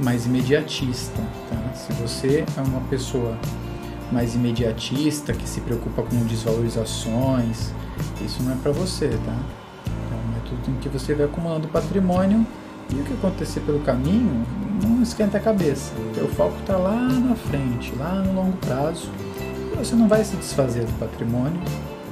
mais 0.00 0.26
imediatista. 0.26 1.20
Tá? 1.50 1.74
Se 1.74 1.92
você 1.94 2.44
é 2.56 2.60
uma 2.60 2.80
pessoa 2.82 3.36
mais 4.12 4.34
imediatista, 4.34 5.32
que 5.32 5.48
se 5.48 5.60
preocupa 5.60 6.02
com 6.02 6.16
desvalorizações, 6.26 7.72
isso 8.24 8.42
não 8.42 8.52
é 8.52 8.56
para 8.56 8.72
você, 8.72 9.08
tá? 9.08 9.36
É 9.86 10.14
um 10.14 10.32
método 10.32 10.70
em 10.70 10.80
que 10.80 10.88
você 10.88 11.14
vai 11.14 11.26
acumulando 11.26 11.66
patrimônio 11.68 12.46
e 12.90 13.00
o 13.00 13.04
que 13.04 13.14
acontecer 13.14 13.60
pelo 13.60 13.80
caminho 13.80 14.44
não 14.82 15.02
esquenta 15.02 15.38
a 15.38 15.40
cabeça. 15.40 15.92
O 16.22 16.28
foco 16.28 16.56
está 16.60 16.76
lá 16.76 16.96
na 16.96 17.34
frente, 17.34 17.92
lá 17.96 18.14
no 18.22 18.34
longo 18.34 18.56
prazo. 18.58 19.10
Você 19.76 19.94
não 19.94 20.08
vai 20.08 20.24
se 20.24 20.36
desfazer 20.36 20.84
do 20.84 20.92
patrimônio, 20.98 21.60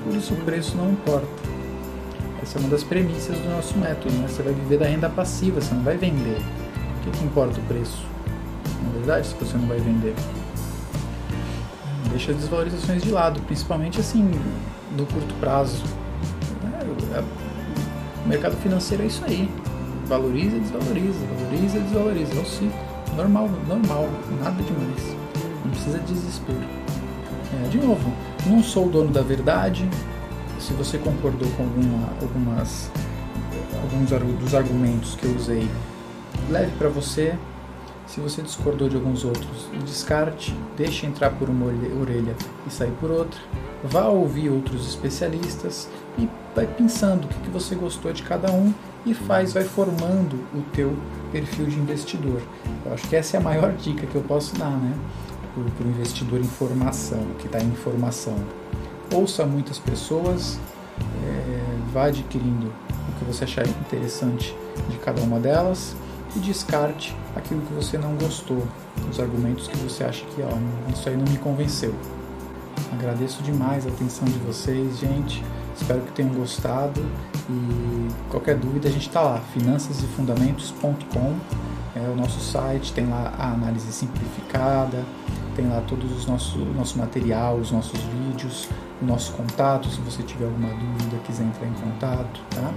por 0.03 0.14
isso 0.14 0.35
o 0.35 0.37
preço 0.38 0.77
não 0.77 0.90
importa. 0.90 1.27
Essa 2.42 2.59
é 2.59 2.61
uma 2.61 2.68
das 2.68 2.83
premissas 2.83 3.38
do 3.38 3.49
nosso 3.49 3.79
método, 3.79 4.12
né? 4.16 4.27
Você 4.29 4.42
vai 4.42 4.53
viver 4.53 4.79
da 4.79 4.87
renda 4.87 5.09
passiva, 5.09 5.61
você 5.61 5.75
não 5.75 5.83
vai 5.83 5.97
vender 5.97 6.42
que, 7.05 7.19
que 7.19 7.25
importa 7.25 7.61
o 7.61 7.62
preço? 7.64 8.05
Na 8.83 8.99
verdade, 8.99 9.27
se 9.27 9.35
você 9.35 9.57
não 9.57 9.67
vai 9.67 9.79
vender. 9.79 10.14
Deixa 12.11 12.33
as 12.33 12.38
desvalorizações 12.38 13.03
de 13.03 13.11
lado, 13.11 13.40
principalmente 13.43 14.01
assim, 14.01 14.31
no 14.97 15.07
curto 15.07 15.35
prazo. 15.40 15.83
É, 16.81 17.19
é, 17.19 17.25
o 18.25 18.29
mercado 18.29 18.57
financeiro 18.57 19.03
é 19.03 19.07
isso 19.07 19.25
aí. 19.25 19.51
Valoriza, 20.07 20.59
desvaloriza, 20.59 21.19
valoriza, 21.38 21.81
desvaloriza. 21.81 22.35
É 22.35 22.40
o 22.40 22.47
ciclo. 22.47 22.95
Normal, 23.17 23.49
normal, 23.69 24.09
nada 24.43 24.62
demais. 24.62 25.17
Não 25.64 25.71
precisa 25.71 25.99
de 25.99 26.12
desespero. 26.12 26.59
É, 27.64 27.69
de 27.69 27.79
novo, 27.79 28.12
não 28.47 28.62
sou 28.62 28.87
o 28.87 28.90
dono 28.90 29.11
da 29.11 29.23
verdade. 29.23 29.88
Se 30.59 30.73
você 30.73 30.99
concordou 30.99 31.49
com 31.57 31.64
alguma, 31.64 32.09
algumas 32.21 32.90
alguns 33.83 34.38
dos 34.38 34.55
argumentos 34.55 35.14
que 35.14 35.27
eu 35.27 35.35
usei 35.35 35.69
leve 36.51 36.73
para 36.77 36.89
você. 36.89 37.35
Se 38.07 38.21
você 38.21 38.43
discordou 38.43 38.89
de 38.89 38.97
alguns 38.97 39.25
outros, 39.25 39.69
descarte, 39.85 40.55
deixe 40.77 41.07
entrar 41.07 41.31
por 41.31 41.49
uma 41.49 41.67
orelha 41.67 42.37
e 42.67 42.71
sair 42.71 42.93
por 43.01 43.11
outra. 43.11 43.41
Vá 43.83 44.07
ouvir 44.09 44.51
outros 44.51 44.87
especialistas 44.87 45.89
e 46.19 46.29
vai 46.55 46.67
pensando 46.67 47.25
o 47.25 47.29
que 47.29 47.51
você 47.51 47.75
gostou 47.75 48.13
de 48.13 48.23
cada 48.23 48.53
um 48.53 48.73
e 49.07 49.15
faz, 49.15 49.53
vai 49.53 49.65
formando 49.65 50.37
o 50.55 50.63
teu 50.73 50.95
perfil 51.33 51.67
de 51.67 51.79
investidor. 51.79 52.41
Eu 52.85 52.93
acho 52.93 53.09
que 53.09 53.17
essa 53.17 53.37
é 53.37 53.41
a 53.41 53.43
maior 53.43 53.73
dica 53.77 54.07
que 54.07 54.15
eu 54.15 54.23
posso 54.23 54.55
dar, 54.57 54.71
né? 54.71 54.95
Para 55.55 55.87
o 55.87 55.91
investidor 55.91 56.41
em 56.41 56.45
formação, 56.45 57.25
que 57.39 57.47
está 57.47 57.61
em 57.61 57.73
formação. 57.73 58.37
Ouça 59.15 59.47
muitas 59.47 59.79
pessoas, 59.79 60.59
é, 60.99 61.61
vá 61.93 62.07
adquirindo 62.07 62.67
o 62.67 63.19
que 63.19 63.25
você 63.25 63.45
achar 63.45 63.67
interessante 63.67 64.55
de 64.89 64.97
cada 64.99 65.23
uma 65.23 65.39
delas 65.39 65.95
e 66.37 66.38
descarte 66.38 67.16
aquilo 67.35 67.61
que 67.62 67.73
você 67.73 67.99
não 67.99 68.14
gostou, 68.14 68.66
os 69.11 69.20
argumentos 69.20 69.68
que 69.68 69.77
você 69.77 70.05
acha 70.05 70.25
que 70.27 70.42
ó, 70.42 70.92
isso 70.92 71.09
aí 71.09 71.16
não 71.16 71.25
me 71.31 71.38
convenceu. 71.38 71.94
Agradeço 72.92 73.42
demais 73.42 73.87
a 73.87 73.90
atenção 73.90 74.25
de 74.27 74.38
vocês, 74.38 74.99
gente. 74.99 75.44
Espero 75.77 76.01
que 76.03 76.12
tenham 76.12 76.33
gostado 76.33 77.05
e 77.51 78.09
qualquer 78.31 78.57
dúvida 78.57 78.88
a 78.88 78.92
gente 78.92 79.09
está 79.09 79.20
lá, 79.20 79.40
finançasefundamentos.com 79.53 81.35
é 81.97 82.09
o 82.09 82.16
nosso 82.16 82.40
site, 82.40 82.92
tem 82.92 83.07
lá 83.07 83.33
a 83.38 83.53
análise 83.53 83.90
simplificada, 83.92 85.05
tem 85.55 85.68
lá 85.68 85.81
todos 85.87 86.11
os 86.11 86.27
nossos 86.27 86.57
nosso 86.75 86.99
material, 86.99 87.57
os 87.57 87.70
nossos 87.70 88.01
vídeos, 88.01 88.68
o 89.01 89.05
nosso 89.05 89.33
contato, 89.33 89.88
se 89.88 90.01
você 90.01 90.23
tiver 90.23 90.47
alguma 90.47 90.70
dúvida, 90.70 91.16
quiser 91.25 91.44
entrar 91.44 91.66
em 91.66 91.73
contato, 91.73 92.40
tá? 92.51 92.73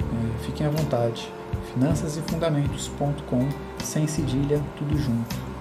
É, 0.00 0.44
fiquem 0.44 0.66
à 0.66 0.70
vontade 0.70 1.30
finançasefundamentos.com, 1.72 3.48
sem 3.82 4.06
cedilha, 4.06 4.62
tudo 4.78 4.96
junto. 4.96 5.55